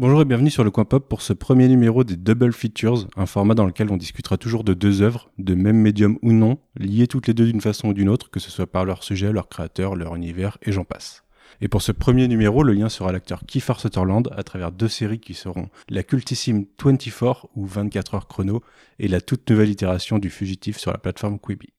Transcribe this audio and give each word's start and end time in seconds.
Bonjour 0.00 0.22
et 0.22 0.24
bienvenue 0.24 0.48
sur 0.48 0.64
le 0.64 0.70
Coin 0.70 0.86
Pop 0.86 1.10
pour 1.10 1.20
ce 1.20 1.34
premier 1.34 1.68
numéro 1.68 2.04
des 2.04 2.16
Double 2.16 2.54
Features, 2.54 3.06
un 3.18 3.26
format 3.26 3.54
dans 3.54 3.66
lequel 3.66 3.90
on 3.90 3.98
discutera 3.98 4.38
toujours 4.38 4.64
de 4.64 4.72
deux 4.72 5.02
œuvres, 5.02 5.30
de 5.36 5.54
même 5.54 5.76
médium 5.76 6.16
ou 6.22 6.32
non, 6.32 6.56
liées 6.74 7.06
toutes 7.06 7.26
les 7.26 7.34
deux 7.34 7.44
d'une 7.44 7.60
façon 7.60 7.88
ou 7.88 7.92
d'une 7.92 8.08
autre, 8.08 8.30
que 8.30 8.40
ce 8.40 8.50
soit 8.50 8.66
par 8.66 8.86
leur 8.86 9.02
sujet, 9.02 9.30
leur 9.30 9.50
créateur, 9.50 9.96
leur 9.96 10.16
univers, 10.16 10.56
et 10.62 10.72
j'en 10.72 10.84
passe. 10.84 11.24
Et 11.60 11.68
pour 11.68 11.82
ce 11.82 11.92
premier 11.92 12.28
numéro, 12.28 12.62
le 12.62 12.72
lien 12.72 12.88
sera 12.88 13.12
l'acteur 13.12 13.42
Kiefer 13.46 13.74
Sutherland 13.76 14.26
à 14.34 14.42
travers 14.42 14.72
deux 14.72 14.88
séries 14.88 15.20
qui 15.20 15.34
seront 15.34 15.68
la 15.90 16.02
cultissime 16.02 16.64
24 16.82 17.48
ou 17.54 17.66
24 17.66 18.14
heures 18.14 18.26
chrono 18.26 18.62
et 19.00 19.06
la 19.06 19.20
toute 19.20 19.50
nouvelle 19.50 19.68
itération 19.68 20.18
du 20.18 20.30
fugitif 20.30 20.78
sur 20.78 20.92
la 20.92 20.96
plateforme 20.96 21.38
Quibi. 21.38 21.74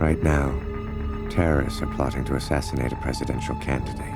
Right 0.00 0.24
now, 0.24 0.50
terrorists 1.28 1.82
are 1.82 1.94
plotting 1.94 2.24
to 2.24 2.36
assassinate 2.36 2.94
a 2.94 2.96
presidential 3.02 3.54
candidate. 3.56 4.09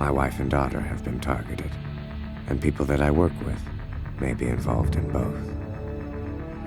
My 0.00 0.10
wife 0.10 0.40
and 0.40 0.48
daughter 0.48 0.80
have 0.80 1.04
been 1.04 1.20
targeted, 1.20 1.70
and 2.48 2.58
people 2.58 2.86
that 2.86 3.02
I 3.02 3.10
work 3.10 3.34
with 3.44 3.60
may 4.18 4.32
be 4.32 4.46
involved 4.46 4.96
in 4.96 5.06
both. 5.12 5.36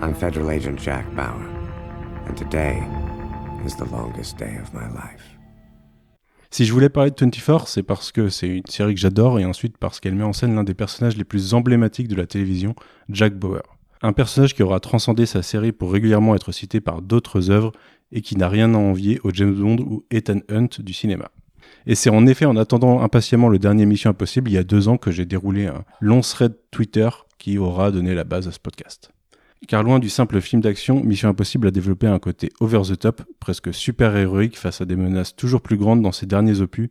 I'm 0.02 0.14
Federal 0.14 0.52
Agent 0.52 0.80
Jack 0.80 1.04
Bauer, 1.16 1.50
and 2.28 2.38
today 2.38 2.78
is 3.66 3.76
the 3.76 3.86
longest 3.86 4.38
day 4.38 4.60
of 4.62 4.72
my 4.72 4.88
life. 4.88 5.36
Si 6.52 6.66
je 6.66 6.74
voulais 6.74 6.90
parler 6.90 7.10
de 7.10 7.16
24, 7.20 7.68
c'est 7.68 7.82
parce 7.82 8.12
que 8.12 8.30
c'est 8.30 8.48
une 8.48 8.68
série 8.70 8.94
que 8.94 9.02
j'adore 9.02 9.40
et 9.40 9.46
ensuite 9.46 9.80
parce 9.80 10.00
qu'elle 10.00 10.14
met 10.14 10.24
en 10.24 10.34
scène 10.34 10.54
l'un 10.54 10.64
des 10.64 10.76
personnages 10.76 11.18
les 11.18 11.24
plus 11.24 11.56
emblématiques 11.56 12.10
de 12.10 12.16
la 12.16 12.28
télévision, 12.28 12.76
Jack 13.10 13.34
Bauer. 13.34 13.64
Un 14.04 14.14
personnage 14.14 14.54
qui 14.54 14.62
aura 14.62 14.80
transcendé 14.80 15.26
sa 15.26 15.42
série 15.42 15.72
pour 15.72 15.92
régulièrement 15.92 16.36
être 16.36 16.52
cité 16.52 16.82
par 16.82 17.02
d'autres 17.02 17.50
œuvres 17.50 17.72
et 18.12 18.22
qui 18.22 18.38
n'a 18.38 18.48
rien 18.48 18.76
à 18.76 18.78
envier 18.78 19.20
au 19.24 19.32
James 19.32 19.56
Bond 19.56 19.78
ou 19.80 20.06
Ethan 20.12 20.42
Hunt 20.52 20.82
du 20.82 20.94
cinéma. 20.94 21.32
Et 21.86 21.96
c'est 21.96 22.10
en 22.10 22.26
effet 22.28 22.46
en 22.46 22.56
attendant 22.56 23.02
impatiemment 23.02 23.50
le 23.50 23.60
dernier 23.60 23.86
Mission 23.86 24.12
Impossible 24.12 24.50
il 24.50 24.54
y 24.54 24.58
a 24.58 24.64
deux 24.64 24.88
ans 24.88 24.98
que 24.98 25.12
j'ai 25.12 25.26
déroulé 25.26 25.68
un 25.68 25.84
long 26.00 26.22
thread 26.22 26.54
Twitter 26.72 27.10
qui 27.38 27.58
aura 27.58 27.92
donné 27.92 28.14
la 28.14 28.24
base 28.24 28.48
à 28.48 28.52
ce 28.52 28.60
podcast. 28.60 29.12
Car 29.68 29.84
loin 29.84 30.00
du 30.00 30.10
simple 30.10 30.42
film 30.42 30.62
d'action, 30.62 31.02
Mission 31.04 31.30
Impossible 31.30 31.68
a 31.68 31.72
développé 31.72 32.08
un 32.08 32.20
côté 32.20 32.50
over 32.60 32.82
the 32.84 33.00
top, 33.00 33.24
presque 33.40 33.74
super-héroïque 33.74 34.58
face 34.58 34.82
à 34.82 34.86
des 34.86 34.96
menaces 34.96 35.36
toujours 35.36 35.62
plus 35.62 35.78
grandes 35.78 36.02
dans 36.02 36.12
ses 36.12 36.26
derniers 36.26 36.60
opus, 36.60 36.90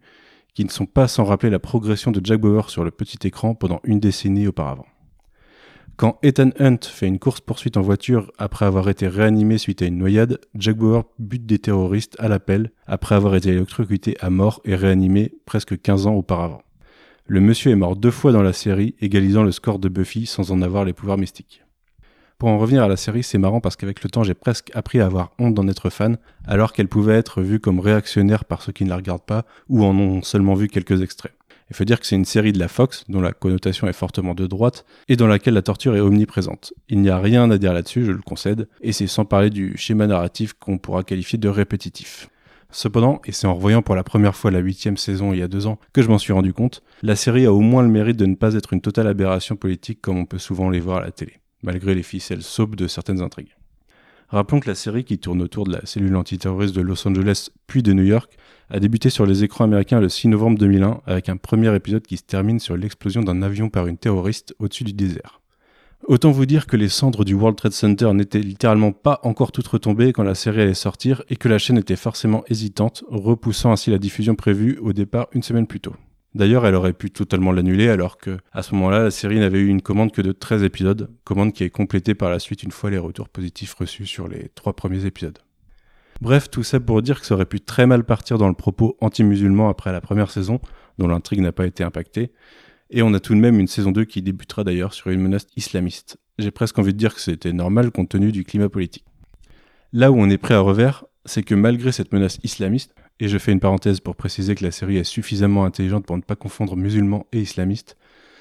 qui 0.54 0.64
ne 0.64 0.70
sont 0.70 0.86
pas 0.86 1.08
sans 1.08 1.24
rappeler 1.24 1.50
la 1.50 1.58
progression 1.58 2.10
de 2.10 2.20
Jack 2.22 2.40
Bauer 2.40 2.70
sur 2.70 2.84
le 2.84 2.90
petit 2.90 3.26
écran 3.26 3.54
pendant 3.54 3.80
une 3.84 4.00
décennie 4.00 4.46
auparavant. 4.46 4.86
Quand 5.96 6.18
Ethan 6.22 6.50
Hunt 6.58 6.78
fait 6.82 7.06
une 7.06 7.18
course-poursuite 7.18 7.76
en 7.76 7.82
voiture 7.82 8.32
après 8.38 8.64
avoir 8.64 8.88
été 8.88 9.06
réanimé 9.06 9.58
suite 9.58 9.82
à 9.82 9.86
une 9.86 9.98
noyade, 9.98 10.40
Jack 10.54 10.76
Bauer 10.76 11.04
bute 11.18 11.46
des 11.46 11.58
terroristes 11.58 12.16
à 12.18 12.28
l'appel 12.28 12.72
après 12.86 13.14
avoir 13.14 13.34
été 13.34 13.50
électrocuté 13.50 14.16
à 14.20 14.30
mort 14.30 14.60
et 14.64 14.74
réanimé 14.74 15.32
presque 15.44 15.80
15 15.80 16.06
ans 16.06 16.14
auparavant. 16.14 16.62
Le 17.26 17.40
monsieur 17.40 17.70
est 17.70 17.76
mort 17.76 17.94
deux 17.94 18.10
fois 18.10 18.32
dans 18.32 18.42
la 18.42 18.52
série, 18.52 18.96
égalisant 19.00 19.44
le 19.44 19.52
score 19.52 19.78
de 19.78 19.88
Buffy 19.88 20.26
sans 20.26 20.50
en 20.50 20.62
avoir 20.62 20.84
les 20.84 20.92
pouvoirs 20.92 21.18
mystiques. 21.18 21.62
Pour 22.38 22.48
en 22.48 22.58
revenir 22.58 22.82
à 22.82 22.88
la 22.88 22.96
série, 22.96 23.22
c'est 23.22 23.38
marrant 23.38 23.60
parce 23.60 23.76
qu'avec 23.76 24.02
le 24.02 24.10
temps, 24.10 24.24
j'ai 24.24 24.34
presque 24.34 24.72
appris 24.74 24.98
à 24.98 25.06
avoir 25.06 25.30
honte 25.38 25.54
d'en 25.54 25.68
être 25.68 25.90
fan, 25.90 26.18
alors 26.44 26.72
qu'elle 26.72 26.88
pouvait 26.88 27.14
être 27.14 27.40
vue 27.40 27.60
comme 27.60 27.78
réactionnaire 27.78 28.44
par 28.44 28.62
ceux 28.62 28.72
qui 28.72 28.82
ne 28.82 28.88
la 28.88 28.96
regardent 28.96 29.24
pas 29.24 29.44
ou 29.68 29.84
en 29.84 29.96
ont 29.96 30.22
seulement 30.22 30.54
vu 30.54 30.66
quelques 30.66 31.02
extraits. 31.02 31.34
Il 31.72 31.74
faut 31.74 31.84
dire 31.84 32.00
que 32.00 32.06
c'est 32.06 32.16
une 32.16 32.26
série 32.26 32.52
de 32.52 32.58
la 32.58 32.68
Fox, 32.68 33.04
dont 33.08 33.22
la 33.22 33.32
connotation 33.32 33.88
est 33.88 33.94
fortement 33.94 34.34
de 34.34 34.46
droite, 34.46 34.84
et 35.08 35.16
dans 35.16 35.26
laquelle 35.26 35.54
la 35.54 35.62
torture 35.62 35.96
est 35.96 36.00
omniprésente. 36.00 36.74
Il 36.90 37.00
n'y 37.00 37.08
a 37.08 37.18
rien 37.18 37.50
à 37.50 37.56
dire 37.56 37.72
là-dessus, 37.72 38.04
je 38.04 38.12
le 38.12 38.20
concède, 38.20 38.68
et 38.82 38.92
c'est 38.92 39.06
sans 39.06 39.24
parler 39.24 39.48
du 39.48 39.74
schéma 39.78 40.06
narratif 40.06 40.52
qu'on 40.52 40.76
pourra 40.76 41.02
qualifier 41.02 41.38
de 41.38 41.48
répétitif. 41.48 42.28
Cependant, 42.70 43.22
et 43.24 43.32
c'est 43.32 43.46
en 43.46 43.54
revoyant 43.54 43.80
pour 43.80 43.96
la 43.96 44.04
première 44.04 44.36
fois 44.36 44.50
la 44.50 44.58
huitième 44.58 44.98
saison 44.98 45.32
il 45.32 45.38
y 45.38 45.42
a 45.42 45.48
deux 45.48 45.66
ans 45.66 45.78
que 45.94 46.02
je 46.02 46.08
m'en 46.08 46.18
suis 46.18 46.34
rendu 46.34 46.52
compte, 46.52 46.82
la 47.02 47.16
série 47.16 47.46
a 47.46 47.52
au 47.54 47.60
moins 47.60 47.82
le 47.82 47.88
mérite 47.88 48.18
de 48.18 48.26
ne 48.26 48.34
pas 48.34 48.52
être 48.52 48.74
une 48.74 48.82
totale 48.82 49.08
aberration 49.08 49.56
politique 49.56 50.02
comme 50.02 50.18
on 50.18 50.26
peut 50.26 50.36
souvent 50.36 50.68
les 50.68 50.80
voir 50.80 50.98
à 50.98 51.04
la 51.06 51.10
télé, 51.10 51.40
malgré 51.62 51.94
les 51.94 52.02
ficelles 52.02 52.42
soupes 52.42 52.76
de 52.76 52.86
certaines 52.86 53.22
intrigues. 53.22 53.56
Rappelons 54.32 54.60
que 54.60 54.68
la 54.68 54.74
série 54.74 55.04
qui 55.04 55.18
tourne 55.18 55.42
autour 55.42 55.66
de 55.66 55.72
la 55.72 55.84
cellule 55.84 56.16
antiterroriste 56.16 56.74
de 56.74 56.80
Los 56.80 57.06
Angeles 57.06 57.50
puis 57.66 57.82
de 57.82 57.92
New 57.92 58.02
York 58.02 58.38
a 58.70 58.80
débuté 58.80 59.10
sur 59.10 59.26
les 59.26 59.44
écrans 59.44 59.64
américains 59.64 60.00
le 60.00 60.08
6 60.08 60.28
novembre 60.28 60.56
2001 60.58 61.02
avec 61.04 61.28
un 61.28 61.36
premier 61.36 61.74
épisode 61.76 62.06
qui 62.06 62.16
se 62.16 62.22
termine 62.22 62.58
sur 62.58 62.74
l'explosion 62.74 63.22
d'un 63.22 63.42
avion 63.42 63.68
par 63.68 63.86
une 63.88 63.98
terroriste 63.98 64.54
au-dessus 64.58 64.84
du 64.84 64.94
désert. 64.94 65.42
Autant 66.08 66.30
vous 66.30 66.46
dire 66.46 66.66
que 66.66 66.78
les 66.78 66.88
cendres 66.88 67.26
du 67.26 67.34
World 67.34 67.58
Trade 67.58 67.72
Center 67.72 68.10
n'étaient 68.14 68.40
littéralement 68.40 68.92
pas 68.92 69.20
encore 69.22 69.52
toutes 69.52 69.68
retombées 69.68 70.14
quand 70.14 70.24
la 70.24 70.34
série 70.34 70.62
allait 70.62 70.72
sortir 70.72 71.22
et 71.28 71.36
que 71.36 71.50
la 71.50 71.58
chaîne 71.58 71.76
était 71.76 71.94
forcément 71.94 72.42
hésitante, 72.48 73.04
repoussant 73.10 73.70
ainsi 73.70 73.90
la 73.90 73.98
diffusion 73.98 74.34
prévue 74.34 74.78
au 74.78 74.94
départ 74.94 75.28
une 75.32 75.42
semaine 75.42 75.66
plus 75.66 75.80
tôt. 75.80 75.94
D'ailleurs, 76.34 76.66
elle 76.66 76.74
aurait 76.74 76.94
pu 76.94 77.10
totalement 77.10 77.52
l'annuler 77.52 77.88
alors 77.88 78.16
que, 78.16 78.38
à 78.52 78.62
ce 78.62 78.74
moment-là, 78.74 79.02
la 79.04 79.10
série 79.10 79.38
n'avait 79.38 79.60
eu 79.60 79.66
une 79.66 79.82
commande 79.82 80.12
que 80.12 80.22
de 80.22 80.32
13 80.32 80.62
épisodes, 80.62 81.10
commande 81.24 81.52
qui 81.52 81.64
est 81.64 81.70
complétée 81.70 82.14
par 82.14 82.30
la 82.30 82.38
suite 82.38 82.62
une 82.62 82.70
fois 82.70 82.90
les 82.90 82.98
retours 82.98 83.28
positifs 83.28 83.74
reçus 83.74 84.06
sur 84.06 84.28
les 84.28 84.50
trois 84.54 84.72
premiers 84.72 85.04
épisodes. 85.04 85.38
Bref, 86.22 86.50
tout 86.50 86.62
ça 86.62 86.80
pour 86.80 87.02
dire 87.02 87.20
que 87.20 87.26
ça 87.26 87.34
aurait 87.34 87.44
pu 87.44 87.60
très 87.60 87.86
mal 87.86 88.04
partir 88.04 88.38
dans 88.38 88.48
le 88.48 88.54
propos 88.54 88.96
anti-musulman 89.00 89.68
après 89.68 89.92
la 89.92 90.00
première 90.00 90.30
saison, 90.30 90.60
dont 90.98 91.08
l'intrigue 91.08 91.40
n'a 91.40 91.52
pas 91.52 91.66
été 91.66 91.84
impactée, 91.84 92.32
et 92.90 93.02
on 93.02 93.12
a 93.12 93.20
tout 93.20 93.34
de 93.34 93.40
même 93.40 93.58
une 93.58 93.66
saison 93.66 93.90
2 93.90 94.04
qui 94.04 94.22
débutera 94.22 94.64
d'ailleurs 94.64 94.94
sur 94.94 95.10
une 95.10 95.20
menace 95.20 95.46
islamiste. 95.56 96.18
J'ai 96.38 96.50
presque 96.50 96.78
envie 96.78 96.92
de 96.92 96.98
dire 96.98 97.14
que 97.14 97.20
c'était 97.20 97.52
normal 97.52 97.90
compte 97.90 98.10
tenu 98.10 98.32
du 98.32 98.44
climat 98.44 98.68
politique. 98.68 99.04
Là 99.92 100.12
où 100.12 100.16
on 100.16 100.30
est 100.30 100.38
prêt 100.38 100.54
à 100.54 100.60
revers, 100.60 101.04
c'est 101.24 101.42
que 101.42 101.54
malgré 101.54 101.92
cette 101.92 102.12
menace 102.12 102.38
islamiste, 102.42 102.94
et 103.22 103.28
je 103.28 103.38
fais 103.38 103.52
une 103.52 103.60
parenthèse 103.60 104.00
pour 104.00 104.16
préciser 104.16 104.56
que 104.56 104.64
la 104.64 104.72
série 104.72 104.96
est 104.96 105.04
suffisamment 105.04 105.64
intelligente 105.64 106.04
pour 106.04 106.16
ne 106.16 106.22
pas 106.22 106.34
confondre 106.34 106.76
musulmans 106.76 107.26
et 107.32 107.40
islamistes, 107.40 107.96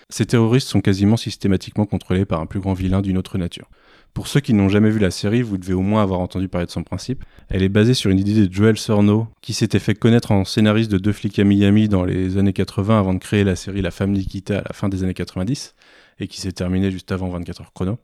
ces 0.10 0.26
terroristes 0.26 0.68
sont 0.68 0.82
quasiment 0.82 1.18
systématiquement 1.18 1.86
contrôlés 1.86 2.26
par 2.26 2.42
un 2.42 2.48
plus 2.48 2.60
grand 2.60 2.74
vilain 2.74 3.02
d'une 3.02 3.18
autre 3.18 3.38
nature. 3.38 3.70
Pour 4.14 4.28
ceux 4.28 4.42
qui 4.42 4.54
n'ont 4.54 4.68
jamais 4.68 4.90
vu 4.90 5.00
la 5.00 5.12
série, 5.12 5.42
vous 5.42 5.58
devez 5.58 5.74
au 5.74 5.82
moins 5.82 6.02
avoir 6.02 6.20
entendu 6.20 6.50
parler 6.50 6.66
de 6.66 6.72
son 6.72 6.84
principe. 6.84 7.24
Elle 7.48 7.64
est 7.64 7.70
basée 7.70 7.94
sur 7.94 8.10
une 8.10 8.20
idée 8.20 8.48
de 8.48 8.54
Joel 8.54 8.78
Sorno, 8.78 9.28
qui 9.42 9.54
s'était 9.54 9.80
fait 9.80 9.94
connaître 9.96 10.32
en 10.32 10.44
scénariste 10.44 10.92
de 10.92 10.98
Deux 10.98 11.14
flics 11.14 11.40
à 11.40 11.46
Miami 11.46 11.88
dans 11.88 12.04
les 12.04 12.38
années 12.38 12.52
80 12.52 13.00
avant 13.00 13.14
de 13.14 13.20
créer 13.20 13.46
la 13.46 13.56
série 13.56 13.82
La 13.82 13.92
femme 13.92 14.12
Nikita 14.12 14.60
à 14.60 14.64
la 14.68 14.74
fin 14.74 14.90
des 14.90 15.04
années 15.04 15.14
90, 15.14 15.76
et 16.20 16.28
qui 16.28 16.42
s'est 16.42 16.52
terminée 16.52 16.92
juste 16.92 17.12
avant 17.14 17.30
24 17.30 17.62
heures 17.62 17.74
chrono. 17.74 17.98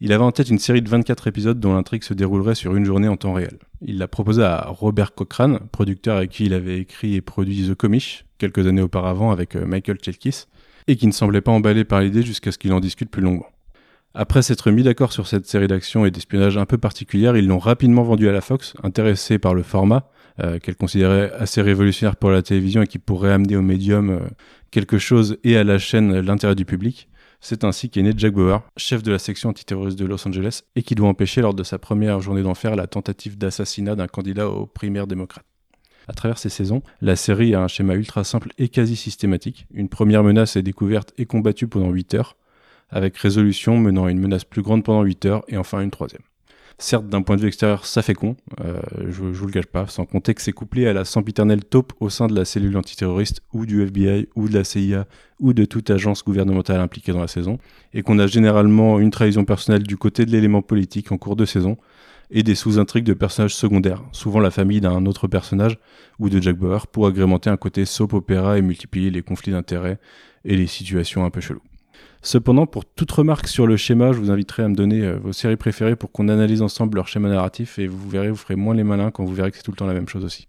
Il 0.00 0.12
avait 0.12 0.24
en 0.24 0.32
tête 0.32 0.50
une 0.50 0.58
série 0.58 0.82
de 0.82 0.88
24 0.88 1.28
épisodes 1.28 1.60
dont 1.60 1.74
l'intrigue 1.74 2.02
se 2.02 2.14
déroulerait 2.14 2.54
sur 2.54 2.74
une 2.74 2.84
journée 2.84 3.08
en 3.08 3.16
temps 3.16 3.32
réel. 3.32 3.58
Il 3.80 3.98
l'a 3.98 4.08
proposé 4.08 4.42
à 4.42 4.66
Robert 4.68 5.14
Cochrane, 5.14 5.60
producteur 5.70 6.16
avec 6.16 6.30
qui 6.30 6.46
il 6.46 6.54
avait 6.54 6.78
écrit 6.78 7.14
et 7.14 7.20
produit 7.20 7.68
The 7.68 7.74
Commish 7.74 8.24
quelques 8.38 8.66
années 8.66 8.82
auparavant 8.82 9.30
avec 9.30 9.56
euh, 9.56 9.64
Michael 9.64 9.98
Chelkis, 10.02 10.44
et 10.88 10.96
qui 10.96 11.06
ne 11.06 11.12
semblait 11.12 11.40
pas 11.40 11.52
emballé 11.52 11.84
par 11.84 12.00
l'idée 12.00 12.22
jusqu'à 12.22 12.52
ce 12.52 12.58
qu'il 12.58 12.72
en 12.72 12.80
discute 12.80 13.10
plus 13.10 13.22
longuement. 13.22 13.46
Après 14.14 14.42
s'être 14.42 14.70
mis 14.70 14.82
d'accord 14.82 15.12
sur 15.12 15.26
cette 15.26 15.46
série 15.46 15.66
d'action 15.66 16.06
et 16.06 16.10
d'espionnage 16.10 16.56
un 16.56 16.66
peu 16.66 16.78
particulière, 16.78 17.36
ils 17.36 17.46
l'ont 17.46 17.58
rapidement 17.58 18.02
vendu 18.04 18.28
à 18.28 18.32
la 18.32 18.40
Fox, 18.40 18.74
intéressés 18.82 19.38
par 19.38 19.54
le 19.54 19.62
format, 19.62 20.08
euh, 20.42 20.58
qu'elle 20.58 20.76
considérait 20.76 21.32
assez 21.32 21.62
révolutionnaire 21.62 22.16
pour 22.16 22.30
la 22.30 22.42
télévision 22.42 22.82
et 22.82 22.86
qui 22.86 22.98
pourrait 22.98 23.32
amener 23.32 23.56
au 23.56 23.62
médium 23.62 24.10
euh, 24.10 24.18
quelque 24.70 24.98
chose 24.98 25.38
et 25.44 25.56
à 25.56 25.64
la 25.64 25.78
chaîne 25.78 26.20
l'intérêt 26.20 26.54
du 26.54 26.64
public. 26.64 27.08
C'est 27.46 27.62
ainsi 27.62 27.90
qu'est 27.90 28.00
né 28.00 28.14
Jack 28.16 28.32
Bauer, 28.32 28.62
chef 28.78 29.02
de 29.02 29.12
la 29.12 29.18
section 29.18 29.50
antiterroriste 29.50 29.98
de 29.98 30.06
Los 30.06 30.26
Angeles, 30.26 30.62
et 30.76 30.82
qui 30.82 30.94
doit 30.94 31.10
empêcher 31.10 31.42
lors 31.42 31.52
de 31.52 31.62
sa 31.62 31.78
première 31.78 32.18
journée 32.22 32.42
d'enfer 32.42 32.74
la 32.74 32.86
tentative 32.86 33.36
d'assassinat 33.36 33.96
d'un 33.96 34.06
candidat 34.06 34.48
aux 34.48 34.64
primaires 34.64 35.06
démocrates. 35.06 35.44
À 36.08 36.14
travers 36.14 36.38
ces 36.38 36.48
saisons, 36.48 36.82
la 37.02 37.16
série 37.16 37.54
a 37.54 37.60
un 37.60 37.68
schéma 37.68 37.96
ultra 37.96 38.24
simple 38.24 38.48
et 38.56 38.70
quasi 38.70 38.96
systématique. 38.96 39.66
Une 39.74 39.90
première 39.90 40.24
menace 40.24 40.56
est 40.56 40.62
découverte 40.62 41.12
et 41.18 41.26
combattue 41.26 41.68
pendant 41.68 41.90
8 41.90 42.14
heures, 42.14 42.38
avec 42.88 43.14
résolution 43.18 43.76
menant 43.76 44.06
à 44.06 44.10
une 44.10 44.20
menace 44.20 44.44
plus 44.44 44.62
grande 44.62 44.82
pendant 44.82 45.02
8 45.02 45.26
heures, 45.26 45.44
et 45.48 45.58
enfin 45.58 45.82
une 45.82 45.90
troisième. 45.90 46.22
Certes, 46.78 47.08
d'un 47.08 47.22
point 47.22 47.36
de 47.36 47.40
vue 47.40 47.46
extérieur, 47.46 47.86
ça 47.86 48.02
fait 48.02 48.14
con, 48.14 48.36
euh, 48.60 48.80
je, 49.06 49.12
je, 49.12 49.20
vous 49.20 49.46
le 49.46 49.52
cache 49.52 49.66
pas, 49.66 49.86
sans 49.86 50.06
compter 50.06 50.34
que 50.34 50.42
c'est 50.42 50.52
couplé 50.52 50.88
à 50.88 50.92
la 50.92 51.04
sempiternelle 51.04 51.64
taupe 51.64 51.92
au 52.00 52.10
sein 52.10 52.26
de 52.26 52.34
la 52.34 52.44
cellule 52.44 52.76
antiterroriste, 52.76 53.42
ou 53.52 53.64
du 53.64 53.82
FBI, 53.82 54.28
ou 54.34 54.48
de 54.48 54.54
la 54.54 54.64
CIA, 54.64 55.06
ou 55.38 55.52
de 55.52 55.64
toute 55.64 55.90
agence 55.90 56.24
gouvernementale 56.24 56.80
impliquée 56.80 57.12
dans 57.12 57.20
la 57.20 57.28
saison, 57.28 57.58
et 57.92 58.02
qu'on 58.02 58.18
a 58.18 58.26
généralement 58.26 58.98
une 58.98 59.10
trahison 59.10 59.44
personnelle 59.44 59.84
du 59.84 59.96
côté 59.96 60.26
de 60.26 60.32
l'élément 60.32 60.62
politique 60.62 61.12
en 61.12 61.16
cours 61.16 61.36
de 61.36 61.44
saison, 61.44 61.76
et 62.30 62.42
des 62.42 62.56
sous-intrigues 62.56 63.04
de 63.04 63.14
personnages 63.14 63.54
secondaires, 63.54 64.02
souvent 64.10 64.40
la 64.40 64.50
famille 64.50 64.80
d'un 64.80 65.06
autre 65.06 65.28
personnage, 65.28 65.78
ou 66.18 66.28
de 66.28 66.42
Jack 66.42 66.56
Bauer, 66.56 66.88
pour 66.88 67.06
agrémenter 67.06 67.50
un 67.50 67.56
côté 67.56 67.84
soap 67.84 68.14
opéra 68.14 68.58
et 68.58 68.62
multiplier 68.62 69.10
les 69.10 69.22
conflits 69.22 69.52
d'intérêts 69.52 69.98
et 70.44 70.56
les 70.56 70.66
situations 70.66 71.24
un 71.24 71.30
peu 71.30 71.40
cheloues. 71.40 71.62
Cependant, 72.24 72.66
pour 72.66 72.86
toute 72.86 73.12
remarque 73.12 73.46
sur 73.46 73.66
le 73.66 73.76
schéma, 73.76 74.12
je 74.12 74.18
vous 74.18 74.30
inviterai 74.30 74.62
à 74.62 74.68
me 74.68 74.74
donner 74.74 75.02
euh, 75.02 75.18
vos 75.18 75.34
séries 75.34 75.56
préférées 75.56 75.94
pour 75.94 76.10
qu'on 76.10 76.28
analyse 76.28 76.62
ensemble 76.62 76.96
leur 76.96 77.06
schéma 77.06 77.28
narratif 77.28 77.78
et 77.78 77.86
vous 77.86 78.08
verrez, 78.08 78.30
vous 78.30 78.36
ferez 78.36 78.56
moins 78.56 78.74
les 78.74 78.82
malins 78.82 79.10
quand 79.10 79.26
vous 79.26 79.34
verrez 79.34 79.50
que 79.50 79.58
c'est 79.58 79.62
tout 79.62 79.72
le 79.72 79.76
temps 79.76 79.84
la 79.86 79.92
même 79.92 80.08
chose 80.08 80.24
aussi. 80.24 80.48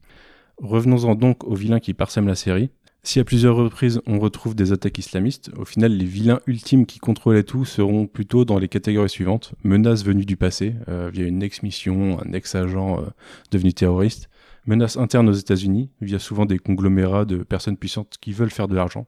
Revenons-en 0.55 1.15
donc 1.15 1.43
aux 1.43 1.53
vilains 1.53 1.81
qui 1.81 1.93
parsèment 1.93 2.29
la 2.29 2.35
série. 2.35 2.69
Si 3.03 3.19
à 3.19 3.25
plusieurs 3.25 3.57
reprises 3.57 4.01
on 4.07 4.19
retrouve 4.19 4.55
des 4.55 4.71
attaques 4.71 4.97
islamistes, 4.99 5.51
au 5.57 5.65
final 5.65 5.91
les 5.91 6.05
vilains 6.05 6.39
ultimes 6.47 6.85
qui 6.85 6.99
contrôlaient 6.99 7.43
tout 7.43 7.65
seront 7.65 8.07
plutôt 8.07 8.45
dans 8.45 8.57
les 8.57 8.69
catégories 8.69 9.09
suivantes. 9.09 9.53
Menaces 9.65 10.05
venues 10.05 10.25
du 10.25 10.37
passé, 10.37 10.75
euh, 10.87 11.09
via 11.11 11.25
une 11.25 11.43
ex-mission, 11.43 12.19
un 12.25 12.31
ex-agent 12.31 13.01
euh, 13.01 13.05
devenu 13.51 13.73
terroriste. 13.73 14.29
Menaces 14.65 14.95
internes 14.95 15.27
aux 15.27 15.33
États-Unis, 15.33 15.89
via 15.99 16.19
souvent 16.19 16.45
des 16.45 16.57
conglomérats 16.57 17.25
de 17.25 17.43
personnes 17.43 17.75
puissantes 17.75 18.15
qui 18.21 18.31
veulent 18.31 18.49
faire 18.49 18.69
de 18.69 18.75
l'argent 18.75 19.07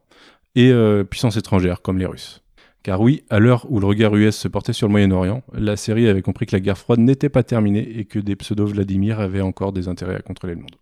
et 0.54 0.72
puissances 1.08 1.36
étrangères 1.36 1.82
comme 1.82 1.98
les 1.98 2.06
Russes. 2.06 2.42
Car 2.82 3.00
oui, 3.00 3.24
à 3.28 3.38
l'heure 3.38 3.66
où 3.70 3.80
le 3.80 3.86
regard 3.86 4.14
US 4.16 4.36
se 4.36 4.48
portait 4.48 4.72
sur 4.72 4.86
le 4.86 4.92
Moyen-Orient, 4.92 5.42
la 5.52 5.76
série 5.76 6.08
avait 6.08 6.22
compris 6.22 6.46
que 6.46 6.54
la 6.54 6.60
guerre 6.60 6.78
froide 6.78 7.00
n'était 7.00 7.28
pas 7.28 7.42
terminée 7.42 7.98
et 7.98 8.04
que 8.04 8.18
des 8.18 8.36
pseudo-Vladimir 8.36 9.20
avaient 9.20 9.40
encore 9.40 9.72
des 9.72 9.88
intérêts 9.88 10.16
à 10.16 10.20
contrôler 10.20 10.54
le 10.54 10.60
monde. 10.60 10.76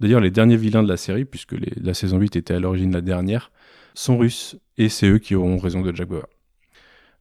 D'ailleurs, 0.00 0.20
les 0.20 0.30
derniers 0.30 0.56
vilains 0.56 0.82
de 0.82 0.88
la 0.88 0.96
série, 0.96 1.24
puisque 1.24 1.54
la 1.76 1.94
saison 1.94 2.18
8 2.18 2.36
était 2.36 2.54
à 2.54 2.60
l'origine 2.60 2.92
la 2.92 3.00
dernière, 3.00 3.50
sont 3.94 4.18
russes, 4.18 4.56
et 4.78 4.88
c'est 4.88 5.08
eux 5.08 5.18
qui 5.18 5.34
auront 5.34 5.58
raison 5.58 5.82
de 5.82 5.94
Jack 5.94 6.08
Bauer. 6.08 6.26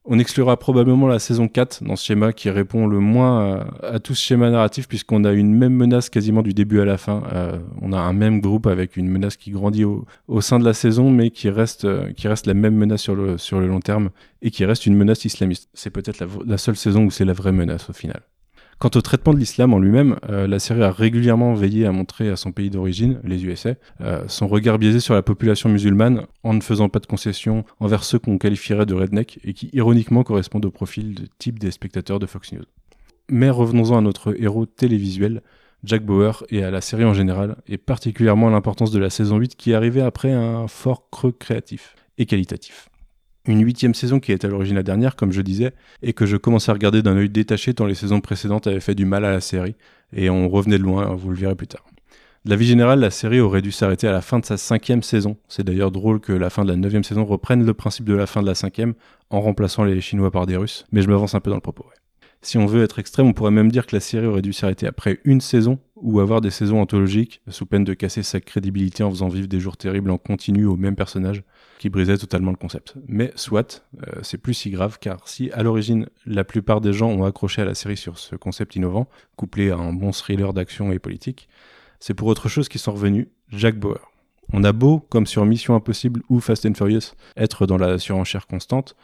On 0.05 0.19
exclura 0.19 0.57
probablement 0.57 1.07
la 1.07 1.17
saison 1.17 1.47
4 1.47 1.85
dans 1.85 1.95
ce 1.95 2.05
schéma 2.05 2.33
qui 2.33 2.49
répond 2.49 2.87
le 2.87 2.99
moins 2.99 3.65
à, 3.81 3.99
tout 3.99 4.13
ce 4.15 4.21
schéma 4.21 4.49
narratif 4.49 4.87
puisqu'on 4.89 5.23
a 5.23 5.31
une 5.31 5.55
même 5.55 5.73
menace 5.73 6.09
quasiment 6.09 6.41
du 6.41 6.53
début 6.53 6.81
à 6.81 6.85
la 6.85 6.97
fin. 6.97 7.23
Euh, 7.31 7.59
on 7.81 7.93
a 7.93 7.99
un 7.99 8.11
même 8.11 8.41
groupe 8.41 8.67
avec 8.67 8.97
une 8.97 9.07
menace 9.07 9.37
qui 9.37 9.51
grandit 9.51 9.85
au, 9.85 10.05
sein 10.41 10.59
de 10.59 10.65
la 10.65 10.73
saison 10.73 11.09
mais 11.09 11.29
qui 11.29 11.49
reste, 11.49 11.85
euh, 11.85 12.11
qui 12.11 12.27
reste 12.27 12.47
la 12.47 12.53
même 12.53 12.75
menace 12.75 13.01
sur 13.01 13.15
le, 13.15 13.37
sur 13.37 13.61
le 13.61 13.67
long 13.67 13.79
terme 13.79 14.09
et 14.41 14.51
qui 14.51 14.65
reste 14.65 14.85
une 14.85 14.95
menace 14.95 15.23
islamiste. 15.23 15.69
C'est 15.73 15.89
peut-être 15.89 16.25
la 16.45 16.57
seule 16.57 16.75
saison 16.75 17.05
où 17.05 17.11
c'est 17.11 17.25
la 17.25 17.33
vraie 17.33 17.53
menace 17.53 17.89
au 17.89 17.93
final. 17.93 18.23
Quant 18.83 18.89
au 18.95 19.01
traitement 19.01 19.33
de 19.33 19.39
l'islam 19.39 19.73
en 19.73 19.79
lui-même, 19.79 20.17
euh, 20.29 20.45
la 20.45 20.59
série 20.59 20.83
a 20.83 20.91
régulièrement 20.91 21.53
veillé 21.53 21.85
à 21.85 21.93
montrer 21.93 22.27
à 22.27 22.35
son 22.35 22.51
pays 22.51 22.69
d'origine, 22.69 23.21
les 23.23 23.45
USA, 23.45 23.75
euh, 24.01 24.25
son 24.27 24.45
regard 24.49 24.77
biaisé 24.77 24.99
sur 24.99 25.13
la 25.13 25.21
population 25.21 25.69
musulmane 25.69 26.25
en 26.43 26.53
ne 26.53 26.59
faisant 26.59 26.89
pas 26.89 26.99
de 26.99 27.05
concessions 27.05 27.63
envers 27.79 28.03
ceux 28.03 28.19
qu'on 28.19 28.37
qualifierait 28.37 28.85
de 28.85 28.93
redneck 28.93 29.39
et 29.45 29.53
qui 29.53 29.69
ironiquement 29.71 30.25
correspondent 30.25 30.65
au 30.65 30.69
profil 30.69 31.15
de 31.15 31.27
type 31.37 31.59
des 31.59 31.71
spectateurs 31.71 32.19
de 32.19 32.25
Fox 32.25 32.51
News. 32.51 32.65
Mais 33.29 33.49
revenons-en 33.49 33.99
à 33.99 34.01
notre 34.01 34.35
héros 34.37 34.65
télévisuel, 34.65 35.43
Jack 35.85 36.03
Bauer, 36.03 36.43
et 36.49 36.65
à 36.65 36.69
la 36.69 36.81
série 36.81 37.05
en 37.05 37.13
général, 37.13 37.55
et 37.69 37.77
particulièrement 37.77 38.49
à 38.49 38.51
l'importance 38.51 38.91
de 38.91 38.99
la 38.99 39.09
saison 39.09 39.37
8 39.37 39.55
qui 39.55 39.73
arrivait 39.73 40.01
après 40.01 40.33
un 40.33 40.67
fort 40.67 41.09
creux 41.09 41.31
créatif 41.31 41.95
et 42.17 42.25
qualitatif. 42.25 42.89
Une 43.45 43.61
huitième 43.61 43.93
saison 43.93 44.21
qui 44.21 44.31
est 44.31 44.45
à 44.45 44.47
l'origine 44.47 44.75
la 44.75 44.83
dernière, 44.83 45.17
comme 45.17 45.33
je 45.33 45.41
disais, 45.41 45.73
et 46.01 46.13
que 46.13 46.25
je 46.25 46.37
commençais 46.37 46.71
à 46.71 46.73
regarder 46.73 47.01
d'un 47.01 47.17
œil 47.17 47.29
détaché 47.29 47.73
tant 47.73 47.85
les 47.85 47.95
saisons 47.95 48.21
précédentes 48.21 48.67
avaient 48.67 48.79
fait 48.79 48.95
du 48.95 49.05
mal 49.05 49.25
à 49.25 49.31
la 49.31 49.41
série, 49.41 49.75
et 50.15 50.29
on 50.29 50.47
revenait 50.47 50.77
de 50.77 50.83
loin, 50.83 51.13
vous 51.13 51.29
le 51.29 51.35
verrez 51.35 51.55
plus 51.55 51.67
tard. 51.67 51.83
De 52.45 52.49
la 52.49 52.55
vie 52.55 52.65
générale, 52.65 52.99
la 52.99 53.09
série 53.09 53.41
aurait 53.41 53.61
dû 53.61 53.71
s'arrêter 53.71 54.07
à 54.07 54.11
la 54.11 54.21
fin 54.21 54.39
de 54.39 54.45
sa 54.45 54.57
cinquième 54.57 55.03
saison. 55.03 55.37
C'est 55.47 55.63
d'ailleurs 55.63 55.91
drôle 55.91 56.19
que 56.19 56.33
la 56.33 56.49
fin 56.49 56.63
de 56.63 56.69
la 56.69 56.77
neuvième 56.77 57.03
saison 57.03 57.25
reprenne 57.25 57.65
le 57.65 57.73
principe 57.73 58.05
de 58.05 58.13
la 58.13 58.27
fin 58.27 58.41
de 58.41 58.47
la 58.47 58.55
cinquième 58.55 58.93
en 59.29 59.41
remplaçant 59.41 59.83
les 59.83 59.99
Chinois 60.01 60.31
par 60.31 60.45
des 60.45 60.57
Russes, 60.57 60.85
mais 60.91 61.01
je 61.01 61.09
m'avance 61.09 61.35
un 61.35 61.39
peu 61.39 61.49
dans 61.49 61.57
le 61.57 61.61
propos. 61.61 61.85
Si 62.43 62.57
on 62.57 62.65
veut 62.65 62.83
être 62.83 62.99
extrême, 62.99 63.27
on 63.27 63.33
pourrait 63.33 63.51
même 63.51 63.71
dire 63.71 63.85
que 63.87 63.95
la 63.95 64.01
série 64.01 64.27
aurait 64.27 64.41
dû 64.41 64.51
s'arrêter 64.51 64.85
après 64.85 65.19
une 65.23 65.39
saison 65.39 65.79
ou 65.95 66.19
avoir 66.19 66.41
des 66.41 66.49
saisons 66.49 66.81
anthologiques, 66.81 67.41
sous 67.47 67.65
peine 67.65 67.85
de 67.85 67.93
casser 67.93 68.21
sa 68.21 68.41
crédibilité 68.41 69.01
en 69.01 69.09
faisant 69.09 69.29
vivre 69.29 69.47
des 69.47 69.61
jours 69.61 69.77
terribles 69.77 70.11
en 70.11 70.17
continu 70.17 70.65
au 70.65 70.75
même 70.75 70.97
personnage, 70.97 71.43
qui 71.79 71.87
brisait 71.87 72.17
totalement 72.17 72.51
le 72.51 72.57
concept. 72.57 72.95
Mais 73.07 73.31
soit, 73.37 73.85
euh, 74.07 74.19
c'est 74.23 74.37
plus 74.37 74.53
si 74.53 74.71
grave, 74.71 74.97
car 74.99 75.25
si 75.29 75.51
à 75.51 75.63
l'origine 75.63 76.07
la 76.25 76.43
plupart 76.43 76.81
des 76.81 76.91
gens 76.91 77.09
ont 77.09 77.23
accroché 77.23 77.61
à 77.61 77.65
la 77.65 77.75
série 77.75 77.95
sur 77.95 78.19
ce 78.19 78.35
concept 78.35 78.75
innovant, 78.75 79.07
couplé 79.37 79.71
à 79.71 79.77
un 79.77 79.93
bon 79.93 80.11
thriller 80.11 80.53
d'action 80.53 80.91
et 80.91 80.99
politique, 80.99 81.47
c'est 82.01 82.13
pour 82.13 82.27
autre 82.27 82.49
chose 82.49 82.67
qu'ils 82.67 82.81
sont 82.81 82.91
revenus, 82.91 83.27
Jack 83.51 83.79
Bauer. 83.79 84.11
On 84.51 84.65
a 84.65 84.73
beau, 84.73 84.99
comme 84.99 85.27
sur 85.27 85.45
Mission 85.45 85.75
Impossible 85.75 86.21
ou 86.27 86.41
Fast 86.41 86.65
and 86.65 86.73
Furious, 86.73 87.15
être 87.37 87.65
dans 87.65 87.77
la 87.77 87.97
surenchère 87.97 88.47
constante, 88.47 88.97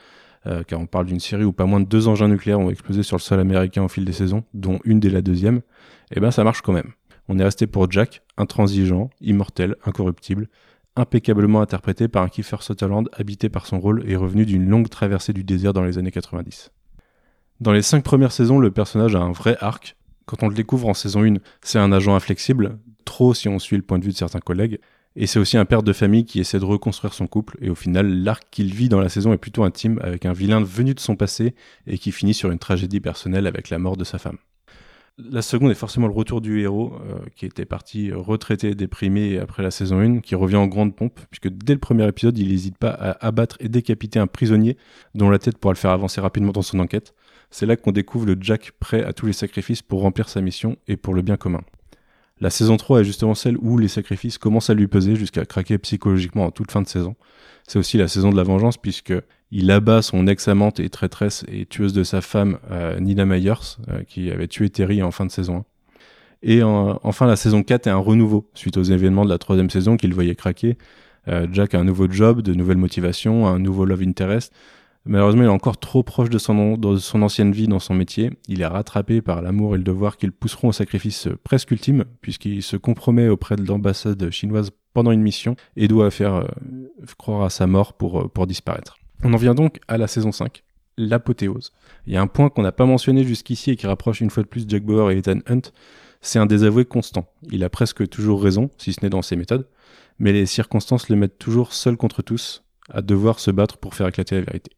euh, 0.46 0.64
car 0.64 0.80
on 0.80 0.86
parle 0.86 1.06
d'une 1.06 1.20
série 1.20 1.44
où 1.44 1.52
pas 1.52 1.66
moins 1.66 1.80
de 1.80 1.86
deux 1.86 2.08
engins 2.08 2.28
nucléaires 2.28 2.60
ont 2.60 2.70
explosé 2.70 3.04
sur 3.04 3.18
le 3.18 3.22
sol 3.22 3.40
américain 3.40 3.84
au 3.84 3.88
fil 3.88 4.06
des 4.06 4.14
saisons, 4.14 4.44
dont 4.54 4.80
une 4.86 5.00
dès 5.00 5.10
la 5.10 5.22
deuxième, 5.22 5.58
et 5.58 6.18
eh 6.18 6.20
ben 6.20 6.32
ça 6.32 6.44
marche 6.44 6.62
quand 6.62 6.74
même. 6.74 6.94
On 7.28 7.38
est 7.38 7.44
resté 7.44 7.68
pour 7.68 7.92
Jack, 7.92 8.24
intransigeant, 8.38 9.10
immortel, 9.22 9.76
incorruptible, 9.86 10.48
impeccablement 10.96 11.62
interprété 11.62 12.08
par 12.08 12.24
un 12.24 12.30
Kiefer 12.30 12.58
Sutherland 12.62 13.10
habité 13.14 13.50
par 13.50 13.68
son 13.68 13.80
rôle 13.80 14.04
et 14.10 14.16
revenu 14.16 14.46
d'une 14.46 14.68
longue 14.68 14.90
traversée 14.90 15.34
du 15.34 15.44
désert 15.44 15.74
dans 15.74 15.84
les 15.84 15.98
années 15.98 16.12
90. 16.12 16.72
Dans 17.60 17.72
les 17.72 17.82
cinq 17.82 18.04
premières 18.04 18.32
saisons, 18.32 18.60
le 18.60 18.72
personnage 18.72 19.16
a 19.16 19.20
un 19.20 19.32
vrai 19.32 19.58
arc. 19.60 19.96
Quand 20.26 20.44
on 20.44 20.48
le 20.48 20.56
découvre 20.56 20.88
en 20.88 20.94
saison 20.94 21.24
1, 21.24 21.36
c'est 21.62 21.80
un 21.80 21.92
agent 21.92 22.16
inflexible, 22.16 22.80
trop 23.06 23.34
si 23.34 23.50
on 23.50 23.60
suit 23.60 23.78
le 23.78 23.84
point 23.84 24.00
de 24.00 24.06
vue 24.06 24.12
de 24.12 24.18
certains 24.18 24.40
collègues, 24.40 24.80
et 25.16 25.28
c'est 25.28 25.40
aussi 25.40 25.58
un 25.58 25.66
père 25.66 25.84
de 25.84 25.94
famille 25.94 26.26
qui 26.26 26.40
essaie 26.40 26.60
de 26.60 26.66
reconstruire 26.66 27.14
son 27.14 27.28
couple, 27.28 27.58
et 27.62 27.70
au 27.70 27.76
final, 27.76 28.24
l'arc 28.24 28.48
qu'il 28.52 28.74
vit 28.74 28.90
dans 28.90 29.00
la 29.00 29.10
saison 29.10 29.34
est 29.34 29.38
plutôt 29.38 29.64
intime, 29.64 30.00
avec 30.04 30.26
un 30.26 30.34
vilain 30.34 30.62
venu 30.62 30.94
de 30.94 31.00
son 31.00 31.16
passé, 31.16 31.56
et 31.88 31.98
qui 31.98 32.12
finit 32.12 32.34
sur 32.34 32.52
une 32.52 32.60
tragédie 32.60 33.00
personnelle 33.00 33.48
avec 33.48 33.70
la 33.70 33.80
mort 33.80 33.98
de 33.98 34.04
sa 34.04 34.18
femme. 34.18 34.38
La 35.18 35.42
seconde 35.42 35.72
est 35.72 35.76
forcément 35.76 36.08
le 36.08 36.14
retour 36.14 36.40
du 36.40 36.62
héros, 36.62 36.94
euh, 36.94 37.20
qui 37.36 37.46
était 37.46 37.66
parti 37.66 38.14
retraité, 38.14 38.74
déprimé 38.76 39.38
après 39.38 39.64
la 39.64 39.72
saison 39.72 40.00
1, 40.00 40.20
qui 40.22 40.36
revient 40.36 40.56
en 40.56 40.68
grande 40.68 40.96
pompe, 40.96 41.20
puisque 41.30 41.50
dès 41.50 41.74
le 41.74 41.80
premier 41.80 42.08
épisode, 42.08 42.38
il 42.38 42.48
n'hésite 42.48 42.78
pas 42.78 42.92
à 42.92 43.26
abattre 43.26 43.58
et 43.60 43.68
décapiter 43.68 44.20
un 44.20 44.28
prisonnier, 44.28 44.78
dont 45.16 45.30
la 45.30 45.40
tête 45.40 45.58
pourra 45.58 45.74
le 45.74 45.78
faire 45.78 45.92
avancer 45.92 46.22
rapidement 46.22 46.54
dans 46.54 46.62
son 46.62 46.80
enquête. 46.80 47.14
C'est 47.52 47.66
là 47.66 47.76
qu'on 47.76 47.92
découvre 47.92 48.28
le 48.28 48.38
Jack 48.40 48.72
prêt 48.80 49.04
à 49.04 49.12
tous 49.12 49.26
les 49.26 49.34
sacrifices 49.34 49.82
pour 49.82 50.02
remplir 50.02 50.30
sa 50.30 50.40
mission 50.40 50.78
et 50.88 50.96
pour 50.96 51.14
le 51.14 51.22
bien 51.22 51.36
commun. 51.36 51.62
La 52.42 52.50
saison 52.50 52.78
3 52.78 53.02
est 53.02 53.04
justement 53.04 53.36
celle 53.36 53.58
où 53.58 53.78
les 53.78 53.88
sacrifices 53.88 54.38
commencent 54.38 54.70
à 54.70 54.74
lui 54.74 54.88
peser 54.88 55.16
jusqu'à 55.16 55.46
craquer 55.46 55.78
psychologiquement 55.78 56.46
en 56.46 56.52
toute 56.52 56.72
fin 56.72 56.82
de 56.82 56.88
saison. 56.88 57.16
C'est 57.68 57.80
aussi 57.80 57.98
la 57.98 58.08
saison 58.08 58.30
de 58.30 58.38
la 58.38 58.44
vengeance 58.44 58.78
puisque 58.78 59.14
il 59.52 59.72
abat 59.72 60.02
son 60.02 60.28
ex-amante 60.28 60.80
et 60.80 60.90
traîtresse 60.90 61.44
et 61.52 61.66
tueuse 61.66 61.94
de 61.94 62.04
sa 62.04 62.22
femme, 62.22 62.60
euh, 62.72 63.00
Nina 63.00 63.26
Myers, 63.26 63.78
euh, 63.90 64.04
qui 64.08 64.32
avait 64.32 64.48
tué 64.48 64.70
Terry 64.70 65.04
en 65.04 65.12
fin 65.12 65.26
de 65.26 65.32
saison 65.32 65.58
1. 65.58 65.66
Et 66.42 66.64
enfin, 66.64 67.28
la 67.28 67.36
saison 67.36 67.64
4 67.64 67.88
est 67.88 67.90
un 67.90 67.98
renouveau 67.98 68.50
suite 68.54 68.78
aux 68.78 68.84
événements 68.84 69.26
de 69.26 69.30
la 69.30 69.38
troisième 69.38 69.70
saison 69.70 69.98
qu'il 69.98 70.14
voyait 70.14 70.36
craquer. 70.36 70.78
Euh, 71.28 71.48
Jack 71.52 71.74
a 71.74 71.80
un 71.80 71.84
nouveau 71.84 72.10
job, 72.10 72.42
de 72.42 72.54
nouvelles 72.54 72.78
motivations, 72.78 73.46
un 73.48 73.60
nouveau 73.60 73.84
love 73.84 74.02
interest, 74.02 74.54
Malheureusement, 75.06 75.44
il 75.44 75.46
est 75.46 75.50
encore 75.50 75.80
trop 75.80 76.04
proche 76.04 76.30
de 76.30 76.38
son, 76.38 76.78
ancienne 77.22 77.52
vie 77.52 77.68
dans 77.68 77.80
son 77.80 77.94
métier. 77.94 78.32
Il 78.48 78.62
est 78.62 78.66
rattrapé 78.66 79.22
par 79.22 79.42
l'amour 79.42 79.76
et 79.76 79.78
le 79.78 79.84
devoir 79.84 80.18
qui 80.18 80.26
le 80.26 80.32
pousseront 80.32 80.70
au 80.70 80.72
sacrifice 80.72 81.28
presque 81.44 81.72
ultime, 81.72 82.06
puisqu'il 82.22 82.62
se 82.62 82.78
compromet 82.78 83.28
auprès 83.28 83.56
de 83.56 83.66
l'ambassade 83.66 84.30
chinoise 84.30 84.72
pendant 84.94 85.12
une 85.12 85.22
mission 85.22 85.56
et 85.76 85.88
doit 85.88 86.12
faire 86.12 86.36
euh, 86.36 86.48
croire 87.18 87.44
à 87.44 87.50
sa 87.50 87.66
mort 87.66 87.94
pour, 87.94 88.22
euh, 88.22 88.28
pour 88.28 88.46
disparaître. 88.46 88.98
On 89.24 89.34
en 89.34 89.38
vient 89.38 89.56
donc 89.56 89.80
à 89.88 89.98
la 89.98 90.08
saison 90.08 90.32
5, 90.32 90.64
l'apothéose. 90.98 91.72
Il 92.06 92.14
y 92.14 92.18
a 92.18 92.22
un 92.22 92.28
point 92.28 92.50
qu'on 92.50 92.62
n'a 92.62 92.72
pas 92.72 92.86
mentionné 92.86 93.24
jusqu'ici 93.24 93.72
et 93.72 93.76
qui 93.76 93.88
rapproche 93.88 94.22
une 94.22 94.30
fois 94.30 94.44
de 94.44 94.48
plus 94.48 94.66
Jack 94.68 94.84
Bauer 94.84 95.12
et 95.12 95.18
Ethan 95.18 95.40
Hunt, 95.48 95.72
c'est 96.22 96.40
un 96.40 96.46
désavoué 96.46 96.86
constant. 96.86 97.32
Il 97.52 97.64
a 97.64 97.70
presque 97.70 98.08
toujours 98.10 98.44
raison, 98.44 98.70
si 98.78 98.94
ce 98.94 99.00
n'est 99.02 99.10
dans 99.10 99.22
ses 99.22 99.36
méthodes, 99.36 99.68
mais 100.20 100.34
les 100.34 100.46
circonstances 100.46 101.10
le 101.10 101.16
mettent 101.16 101.40
toujours 101.40 101.74
seul 101.74 101.98
contre 101.98 102.22
tous, 102.22 102.64
à 102.90 103.02
devoir 103.02 103.40
se 103.40 103.52
battre 103.52 103.78
pour 103.78 103.96
faire 103.96 104.08
éclater 104.08 104.36
la 104.36 104.42
vérité. 104.42 104.72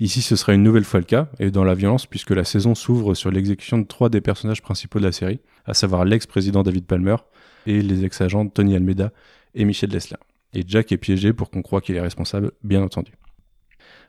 Ici, 0.00 0.22
ce 0.22 0.36
sera 0.36 0.54
une 0.54 0.62
nouvelle 0.62 0.84
fois 0.84 1.00
le 1.00 1.06
cas, 1.06 1.28
et 1.40 1.50
dans 1.50 1.64
la 1.64 1.74
violence, 1.74 2.06
puisque 2.06 2.30
la 2.30 2.44
saison 2.44 2.76
s'ouvre 2.76 3.14
sur 3.14 3.32
l'exécution 3.32 3.78
de 3.78 3.84
trois 3.84 4.08
des 4.08 4.20
personnages 4.20 4.62
principaux 4.62 5.00
de 5.00 5.04
la 5.04 5.10
série, 5.10 5.40
à 5.66 5.74
savoir 5.74 6.04
l'ex-président 6.04 6.62
David 6.62 6.86
Palmer 6.86 7.16
et 7.66 7.82
les 7.82 8.04
ex-agents 8.04 8.46
Tony 8.46 8.76
Almeida 8.76 9.12
et 9.56 9.64
Michel 9.64 9.90
Dessler. 9.90 10.18
Et 10.54 10.62
Jack 10.66 10.92
est 10.92 10.98
piégé 10.98 11.32
pour 11.32 11.50
qu'on 11.50 11.62
croit 11.62 11.80
qu'il 11.80 11.96
est 11.96 12.00
responsable, 12.00 12.52
bien 12.62 12.80
entendu. 12.80 13.10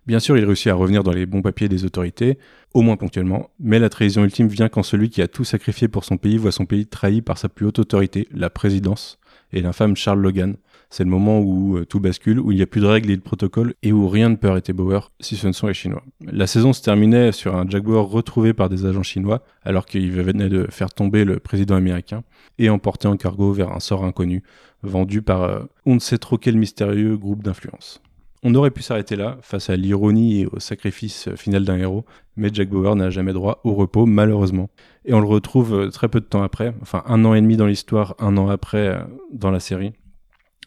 Bien 0.06 0.20
sûr, 0.20 0.38
il 0.38 0.46
réussit 0.46 0.68
à 0.68 0.76
revenir 0.76 1.04
dans 1.04 1.12
les 1.12 1.26
bons 1.26 1.42
papiers 1.42 1.70
des 1.70 1.86
autorités, 1.86 2.38
au 2.76 2.82
moins 2.82 2.96
ponctuellement, 2.96 3.50
mais 3.60 3.80
la 3.80 3.90
trahison 3.90 4.24
ultime 4.24 4.48
vient 4.48 4.70
quand 4.70 4.84
celui 4.84 5.10
qui 5.10 5.24
a 5.24 5.28
tout 5.28 5.44
sacrifié 5.44 5.88
pour 5.88 6.06
son 6.06 6.18
pays 6.18 6.38
voit 6.38 6.52
son 6.52 6.66
pays 6.66 6.86
trahi 6.86 7.22
par 7.22 7.40
sa 7.40 7.50
plus 7.50 7.66
haute 7.66 7.80
autorité, 7.80 8.28
la 8.32 8.52
présidence, 8.52 9.20
et 9.52 9.62
l'infâme 9.62 9.96
Charles 9.96 10.22
Logan, 10.22 10.56
c'est 10.90 11.04
le 11.04 11.10
moment 11.10 11.40
où 11.40 11.78
euh, 11.78 11.86
tout 11.86 12.00
bascule, 12.00 12.40
où 12.40 12.52
il 12.52 12.56
n'y 12.56 12.64
a 12.64 12.68
plus 12.68 12.82
de 12.82 12.88
règles 12.88 13.12
et 13.12 13.16
de 13.16 13.22
protocoles 13.22 13.76
et 13.84 13.92
où 13.92 14.08
rien 14.08 14.30
ne 14.30 14.36
peut 14.36 14.50
arrêter 14.50 14.74
Bauer 14.74 15.12
si 15.20 15.36
ce 15.36 15.48
ne 15.48 15.52
sont 15.52 15.68
les 15.68 15.74
Chinois. 15.74 16.04
La 16.26 16.48
saison 16.48 16.74
se 16.74 16.82
terminait 16.82 17.32
sur 17.32 17.56
un 17.56 17.70
Jack 17.70 17.84
Bauer 17.84 18.10
retrouvé 18.10 18.54
par 18.54 18.70
des 18.70 18.86
agents 18.86 19.04
chinois 19.04 19.44
alors 19.64 19.86
qu'il 19.86 20.12
venait 20.12 20.50
de 20.50 20.66
faire 20.70 20.90
tomber 20.90 21.26
le 21.26 21.40
président 21.40 21.76
américain 21.76 22.24
et 22.58 22.70
emporté 22.70 23.08
en 23.08 23.18
cargo 23.18 23.52
vers 23.52 23.72
un 23.72 23.80
sort 23.80 24.04
inconnu, 24.04 24.44
vendu 24.82 25.22
par 25.22 25.44
euh, 25.44 25.60
on 25.86 25.96
ne 25.96 26.00
sait 26.00 26.18
trop 26.18 26.38
quel 26.38 26.58
mystérieux 26.58 27.18
groupe 27.18 27.44
d'influence. 27.44 28.02
On 28.42 28.56
aurait 28.56 28.72
pu 28.72 28.82
s'arrêter 28.82 29.18
là, 29.18 29.38
face 29.42 29.70
à 29.70 29.76
l'ironie 29.76 30.42
et 30.42 30.46
au 30.48 30.60
sacrifice 30.60 31.28
final 31.36 31.66
d'un 31.66 31.78
héros, 31.78 32.06
mais 32.38 32.50
Jack 32.52 32.70
Bauer 32.70 32.96
n'a 32.96 33.10
jamais 33.10 33.34
droit 33.34 33.60
au 33.66 33.76
repos, 33.76 34.06
malheureusement. 34.06 34.70
Et 35.04 35.14
on 35.14 35.20
le 35.20 35.28
retrouve 35.28 35.74
euh, 35.76 35.90
très 35.90 36.08
peu 36.08 36.20
de 36.20 36.26
temps 36.26 36.42
après, 36.42 36.74
enfin 36.82 37.04
un 37.06 37.26
an 37.26 37.36
et 37.36 37.42
demi 37.42 37.58
dans 37.58 37.68
l'histoire, 37.68 38.16
un 38.18 38.38
an 38.38 38.48
après 38.48 38.98
dans 39.32 39.52
la 39.52 39.60
série. 39.60 39.94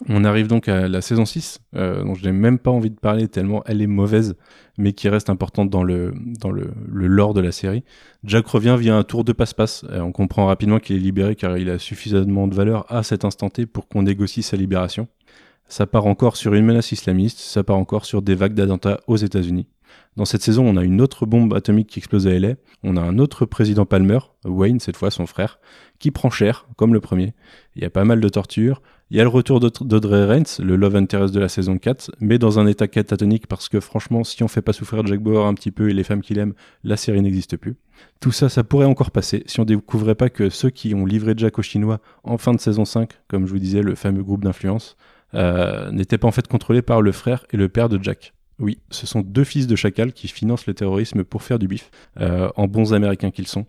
On 0.08 0.24
arrive 0.24 0.48
donc 0.48 0.68
à 0.68 0.88
la 0.88 1.00
saison 1.00 1.24
6, 1.24 1.60
euh, 1.76 2.02
dont 2.02 2.14
je 2.14 2.24
n'ai 2.24 2.32
même 2.32 2.58
pas 2.58 2.70
envie 2.70 2.90
de 2.90 2.98
parler 2.98 3.28
tellement 3.28 3.62
elle 3.66 3.82
est 3.82 3.86
mauvaise, 3.86 4.34
mais 4.78 4.92
qui 4.92 5.08
reste 5.08 5.30
importante 5.30 5.70
dans 5.70 5.84
le, 5.84 6.12
dans 6.40 6.50
le, 6.50 6.72
le 6.88 7.06
lore 7.06 7.34
de 7.34 7.40
la 7.40 7.52
série. 7.52 7.84
Jack 8.24 8.46
revient 8.46 8.76
via 8.78 8.96
un 8.96 9.04
tour 9.04 9.24
de 9.24 9.32
passe-passe. 9.32 9.84
Euh, 9.90 10.00
on 10.00 10.12
comprend 10.12 10.46
rapidement 10.46 10.78
qu'il 10.78 10.96
est 10.96 11.00
libéré 11.00 11.36
car 11.36 11.56
il 11.56 11.70
a 11.70 11.78
suffisamment 11.78 12.48
de 12.48 12.54
valeur 12.54 12.90
à 12.92 13.02
cet 13.02 13.24
instant 13.24 13.48
T 13.48 13.66
pour 13.66 13.88
qu'on 13.88 14.02
négocie 14.02 14.42
sa 14.42 14.56
libération. 14.56 15.08
Ça 15.68 15.86
part 15.86 16.06
encore 16.06 16.36
sur 16.36 16.52
une 16.54 16.66
menace 16.66 16.92
islamiste, 16.92 17.38
ça 17.38 17.62
part 17.62 17.78
encore 17.78 18.04
sur 18.04 18.22
des 18.22 18.34
vagues 18.34 18.54
d'attentats 18.54 19.00
aux 19.06 19.16
États-Unis. 19.16 19.68
Dans 20.16 20.26
cette 20.26 20.42
saison, 20.42 20.66
on 20.66 20.76
a 20.76 20.84
une 20.84 21.00
autre 21.00 21.24
bombe 21.24 21.54
atomique 21.54 21.88
qui 21.88 21.98
explose 21.98 22.26
à 22.26 22.38
LA. 22.38 22.54
On 22.82 22.96
a 22.96 23.00
un 23.00 23.18
autre 23.18 23.46
président 23.46 23.86
Palmer, 23.86 24.18
Wayne, 24.44 24.80
cette 24.80 24.96
fois 24.96 25.10
son 25.10 25.26
frère, 25.26 25.58
qui 25.98 26.10
prend 26.10 26.28
cher, 26.28 26.66
comme 26.76 26.92
le 26.92 27.00
premier. 27.00 27.32
Il 27.76 27.82
y 27.82 27.86
a 27.86 27.90
pas 27.90 28.04
mal 28.04 28.20
de 28.20 28.28
tortures. 28.28 28.82
Il 29.12 29.18
y 29.18 29.20
a 29.20 29.24
le 29.24 29.28
retour 29.28 29.60
d'Audrey 29.60 30.24
Reigns, 30.24 30.58
le 30.58 30.74
love 30.74 30.96
interest 30.96 31.34
de 31.34 31.38
la 31.38 31.50
saison 31.50 31.76
4, 31.76 32.12
mais 32.20 32.38
dans 32.38 32.58
un 32.58 32.66
état 32.66 32.88
catatonique 32.88 33.46
parce 33.46 33.68
que 33.68 33.78
franchement, 33.78 34.24
si 34.24 34.42
on 34.42 34.48
fait 34.48 34.62
pas 34.62 34.72
souffrir 34.72 35.06
Jack 35.06 35.20
Bauer 35.20 35.44
un 35.44 35.52
petit 35.52 35.70
peu 35.70 35.90
et 35.90 35.92
les 35.92 36.02
femmes 36.02 36.22
qu'il 36.22 36.38
aime, 36.38 36.54
la 36.82 36.96
série 36.96 37.20
n'existe 37.20 37.58
plus. 37.58 37.76
Tout 38.20 38.32
ça, 38.32 38.48
ça 38.48 38.64
pourrait 38.64 38.86
encore 38.86 39.10
passer 39.10 39.42
si 39.44 39.60
on 39.60 39.66
découvrait 39.66 40.14
pas 40.14 40.30
que 40.30 40.48
ceux 40.48 40.70
qui 40.70 40.94
ont 40.94 41.04
livré 41.04 41.34
Jack 41.36 41.58
aux 41.58 41.62
Chinois 41.62 42.00
en 42.24 42.38
fin 42.38 42.54
de 42.54 42.58
saison 42.58 42.86
5, 42.86 43.10
comme 43.28 43.46
je 43.46 43.52
vous 43.52 43.58
disais, 43.58 43.82
le 43.82 43.96
fameux 43.96 44.22
groupe 44.22 44.44
d'influence, 44.44 44.96
euh, 45.34 45.90
n'étaient 45.90 46.16
pas 46.16 46.28
en 46.28 46.32
fait 46.32 46.48
contrôlés 46.48 46.80
par 46.80 47.02
le 47.02 47.12
frère 47.12 47.44
et 47.52 47.58
le 47.58 47.68
père 47.68 47.90
de 47.90 48.02
Jack. 48.02 48.32
Oui, 48.58 48.78
ce 48.88 49.06
sont 49.06 49.20
deux 49.20 49.44
fils 49.44 49.66
de 49.66 49.76
chacal 49.76 50.14
qui 50.14 50.28
financent 50.28 50.66
le 50.66 50.72
terrorisme 50.72 51.22
pour 51.22 51.42
faire 51.42 51.58
du 51.58 51.68
bif, 51.68 51.90
euh, 52.18 52.48
en 52.56 52.66
bons 52.66 52.94
américains 52.94 53.30
qu'ils 53.30 53.46
sont 53.46 53.66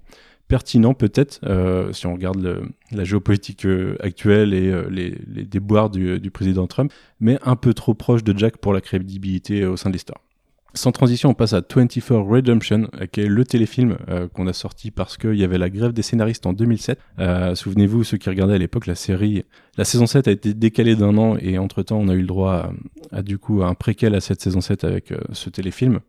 pertinent 0.48 0.94
peut-être, 0.94 1.40
euh, 1.46 1.92
si 1.94 2.06
on 2.06 2.14
regarde 2.14 2.68
la 2.92 3.04
géopolitique 3.04 3.66
euh, 3.66 3.96
actuelle 4.02 4.54
et 4.54 4.70
euh, 4.70 4.88
les, 4.90 5.12
déboires 5.46 5.90
du, 5.90 6.32
président 6.32 6.68
Trump, 6.68 6.92
mais 7.20 7.40
un 7.44 7.56
peu 7.56 7.74
trop 7.74 7.94
proche 7.94 8.24
de 8.24 8.38
Jack 8.38 8.58
pour 8.58 8.74
la 8.74 8.82
crédibilité 8.82 9.66
au 9.66 9.78
sein 9.78 9.90
de 9.90 9.94
l'histoire. 9.94 10.22
Sans 10.76 10.92
transition, 10.92 11.30
on 11.30 11.34
passe 11.36 11.54
à 11.54 11.62
24 11.62 12.16
Redemption, 12.16 12.88
euh, 13.00 13.06
qui 13.06 13.22
est 13.22 13.28
le 13.28 13.46
téléfilm 13.46 13.98
euh, 14.10 14.28
qu'on 14.28 14.48
a 14.48 14.54
sorti 14.54 14.90
parce 14.90 15.18
qu'il 15.18 15.36
y 15.36 15.44
avait 15.44 15.60
la 15.60 15.70
grève 15.70 15.94
des 15.94 16.02
scénaristes 16.02 16.48
en 16.48 16.54
2007. 16.54 17.00
Euh, 17.20 17.54
souvenez-vous, 17.54 18.04
ceux 18.04 18.18
qui 18.18 18.28
regardaient 18.28 18.56
à 18.56 18.58
l'époque 18.58 18.88
la 18.88 18.96
série, 18.96 19.46
la 19.78 19.86
saison 19.86 20.08
7 20.08 20.28
a 20.28 20.32
été 20.32 20.56
décalée 20.56 20.96
d'un 20.96 21.16
an 21.20 21.38
et 21.40 21.60
entre-temps, 21.60 22.00
on 22.00 22.08
a 22.08 22.16
eu 22.16 22.22
le 22.22 22.28
droit 22.28 22.72
à, 23.12 23.22
du 23.22 23.38
coup 23.38 23.62
un 23.64 23.76
préquel 23.76 24.16
à 24.16 24.20
cette 24.20 24.42
saison 24.42 24.62
7 24.62 24.84
avec 24.84 25.14
ce 25.32 25.50
téléfilm. 25.50 26.00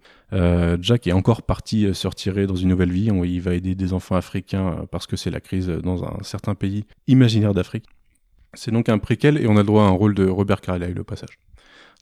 Jack 0.81 1.07
est 1.07 1.13
encore 1.13 1.43
parti 1.43 1.95
se 1.95 2.09
retirer 2.09 2.47
dans 2.47 2.57
une 2.57 2.69
nouvelle 2.69 2.91
vie. 2.91 3.11
il 3.25 3.41
va 3.41 3.55
aider 3.55 3.75
des 3.75 3.93
enfants 3.93 4.17
africains 4.17 4.87
parce 4.91 5.07
que 5.07 5.17
c'est 5.17 5.31
la 5.31 5.41
crise 5.41 5.69
dans 5.69 6.05
un 6.05 6.23
certain 6.23 6.55
pays 6.55 6.85
imaginaire 7.07 7.55
d'Afrique. 7.55 7.85
C'est 8.55 8.71
donc 8.71 8.89
un 8.89 8.99
préquel 8.99 9.39
et 9.39 9.47
on 9.47 9.57
a 9.57 9.61
le 9.61 9.65
droit 9.65 9.85
à 9.85 9.87
un 9.87 9.91
rôle 9.91 10.15
de 10.15 10.27
Robert 10.27 10.61
Carlyle 10.61 10.99
au 10.99 11.05
passage. 11.05 11.39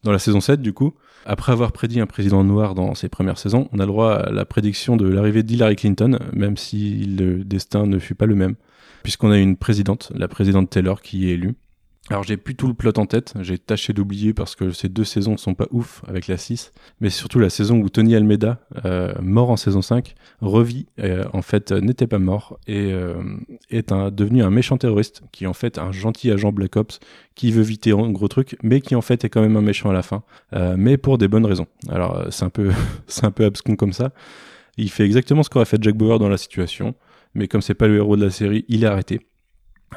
Dans 0.02 0.10
la 0.10 0.18
saison 0.18 0.40
7, 0.40 0.60
du 0.60 0.72
coup, 0.72 0.94
après 1.26 1.52
avoir 1.52 1.70
prédit 1.70 2.00
un 2.00 2.06
président 2.06 2.42
noir 2.42 2.74
dans 2.74 2.94
ses 2.96 3.08
premières 3.08 3.38
saisons, 3.38 3.68
on 3.72 3.78
a 3.78 3.82
le 3.82 3.86
droit 3.86 4.14
à 4.14 4.30
la 4.30 4.44
prédiction 4.44 4.96
de 4.96 5.06
l'arrivée 5.06 5.44
d'Hillary 5.44 5.76
Clinton, 5.76 6.18
même 6.32 6.56
si 6.56 7.04
le 7.04 7.44
destin 7.44 7.86
ne 7.86 8.00
fut 8.00 8.16
pas 8.16 8.26
le 8.26 8.34
même, 8.34 8.56
puisqu'on 9.04 9.30
a 9.30 9.38
une 9.38 9.56
présidente, 9.56 10.10
la 10.14 10.26
présidente 10.26 10.70
Taylor, 10.70 11.02
qui 11.02 11.28
est 11.28 11.34
élue. 11.34 11.54
Alors 12.10 12.24
j'ai 12.24 12.36
plus 12.36 12.56
tout 12.56 12.66
le 12.66 12.74
plot 12.74 12.92
en 12.96 13.06
tête, 13.06 13.32
j'ai 13.40 13.58
tâché 13.58 13.92
d'oublier 13.92 14.34
parce 14.34 14.56
que 14.56 14.72
ces 14.72 14.88
deux 14.88 15.04
saisons 15.04 15.36
sont 15.36 15.54
pas 15.54 15.68
ouf 15.70 16.02
avec 16.08 16.26
la 16.26 16.36
6, 16.36 16.72
mais 17.00 17.10
surtout 17.10 17.38
la 17.38 17.48
saison 17.48 17.78
où 17.78 17.88
Tony 17.88 18.16
Almeida, 18.16 18.58
euh, 18.84 19.14
mort 19.22 19.50
en 19.50 19.56
saison 19.56 19.82
5, 19.82 20.16
revit, 20.40 20.86
euh, 20.98 21.24
en 21.32 21.42
fait 21.42 21.70
n'était 21.70 22.08
pas 22.08 22.18
mort 22.18 22.58
et 22.66 22.92
euh, 22.92 23.14
est 23.70 23.92
devenu 23.92 24.42
un 24.42 24.50
méchant 24.50 24.78
terroriste 24.78 25.22
qui 25.30 25.46
en 25.46 25.52
fait 25.52 25.78
un 25.78 25.92
gentil 25.92 26.32
agent 26.32 26.50
Black 26.50 26.74
Ops 26.74 26.98
qui 27.36 27.52
veut 27.52 27.62
viter 27.62 27.92
un 27.92 28.10
gros 28.10 28.28
truc, 28.28 28.56
mais 28.64 28.80
qui 28.80 28.96
en 28.96 29.00
fait 29.00 29.24
est 29.24 29.28
quand 29.28 29.40
même 29.40 29.56
un 29.56 29.62
méchant 29.62 29.88
à 29.88 29.92
la 29.92 30.02
fin, 30.02 30.24
mais 30.76 30.96
pour 30.96 31.18
des 31.18 31.28
bonnes 31.28 31.46
raisons. 31.46 31.68
Alors 31.88 32.26
c'est 32.30 32.44
un 32.44 32.50
peu 32.50 32.72
c'est 33.06 33.24
un 33.24 33.30
peu 33.30 33.44
abscon 33.44 33.76
comme 33.76 33.92
ça. 33.92 34.10
Il 34.76 34.90
fait 34.90 35.04
exactement 35.04 35.44
ce 35.44 35.50
qu'aurait 35.50 35.66
fait 35.66 35.80
Jack 35.80 35.96
Bauer 35.96 36.18
dans 36.18 36.28
la 36.28 36.36
situation, 36.36 36.96
mais 37.34 37.46
comme 37.46 37.62
c'est 37.62 37.74
pas 37.74 37.86
le 37.86 37.96
héros 37.96 38.16
de 38.16 38.24
la 38.24 38.30
série, 38.30 38.64
il 38.68 38.82
est 38.82 38.88
arrêté 38.88 39.20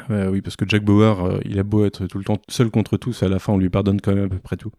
oui, 0.09 0.41
parce 0.41 0.55
que 0.55 0.65
Jack 0.67 0.83
Bauer, 0.83 1.25
euh, 1.25 1.39
il 1.45 1.59
a 1.59 1.63
beau 1.63 1.85
être 1.85 2.07
tout 2.07 2.17
le 2.17 2.23
temps 2.23 2.39
seul 2.47 2.69
contre 2.69 2.97
tous, 2.97 3.23
à 3.23 3.29
la 3.29 3.39
fin 3.39 3.53
on 3.53 3.57
lui 3.57 3.69
pardonne 3.69 4.01
quand 4.01 4.13
même 4.13 4.25
à 4.25 4.29
peu 4.29 4.39
près 4.39 4.57
tout. 4.57 4.71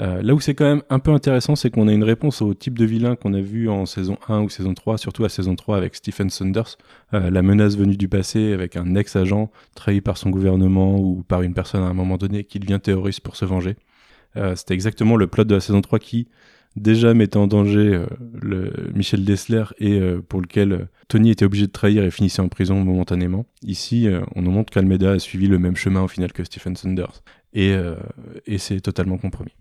Euh, 0.00 0.22
là 0.22 0.34
où 0.34 0.40
c'est 0.40 0.54
quand 0.54 0.64
même 0.64 0.82
un 0.88 0.98
peu 0.98 1.10
intéressant, 1.10 1.54
c'est 1.54 1.70
qu'on 1.70 1.86
a 1.88 1.92
une 1.92 2.04
réponse 2.04 2.40
au 2.40 2.54
type 2.54 2.78
de 2.78 2.84
vilain 2.84 3.14
qu'on 3.14 3.34
a 3.34 3.40
vu 3.40 3.68
en 3.68 3.84
saison 3.84 4.16
1 4.28 4.40
ou 4.40 4.48
saison 4.48 4.72
3, 4.72 4.96
surtout 4.96 5.24
à 5.24 5.28
saison 5.28 5.54
3 5.54 5.76
avec 5.76 5.94
Stephen 5.94 6.30
Saunders, 6.30 6.78
euh, 7.12 7.30
la 7.30 7.42
menace 7.42 7.76
venue 7.76 7.96
du 7.96 8.08
passé 8.08 8.52
avec 8.52 8.76
un 8.76 8.94
ex-agent 8.94 9.50
trahi 9.74 10.00
par 10.00 10.16
son 10.16 10.30
gouvernement 10.30 10.98
ou 10.98 11.22
par 11.26 11.42
une 11.42 11.52
personne 11.52 11.82
à 11.82 11.86
un 11.86 11.94
moment 11.94 12.16
donné 12.16 12.44
qui 12.44 12.58
devient 12.58 12.80
terroriste 12.82 13.20
pour 13.20 13.36
se 13.36 13.44
venger. 13.44 13.76
C'était 14.54 14.72
exactement 14.72 15.16
le 15.16 15.26
plot 15.26 15.44
de 15.44 15.54
la 15.54 15.60
saison 15.60 15.82
3 15.82 15.98
qui, 15.98 16.26
déjà 16.76 17.14
mettait 17.14 17.36
en 17.36 17.46
danger 17.46 17.94
euh, 17.94 18.06
le 18.40 18.90
Michel 18.94 19.24
Dessler 19.24 19.64
et 19.78 20.00
euh, 20.00 20.20
pour 20.26 20.40
lequel 20.40 20.72
euh, 20.72 20.88
Tony 21.08 21.30
était 21.30 21.44
obligé 21.44 21.66
de 21.66 21.72
trahir 21.72 22.04
et 22.04 22.10
finissait 22.10 22.40
en 22.40 22.48
prison 22.48 22.82
momentanément. 22.82 23.46
Ici, 23.62 24.08
on 24.34 24.42
nous 24.42 24.50
montre 24.50 24.72
qu'Almeida 24.72 25.12
a 25.12 25.18
suivi 25.18 25.46
le 25.46 25.58
même 25.58 25.76
chemin 25.76 26.02
au 26.02 26.08
final 26.08 26.32
que 26.32 26.42
Stephen 26.44 26.74
Saunders 26.74 27.22
et, 27.52 27.74
et 28.46 28.56
c'est 28.56 28.80
totalement 28.80 29.18
compromis. 29.18 29.52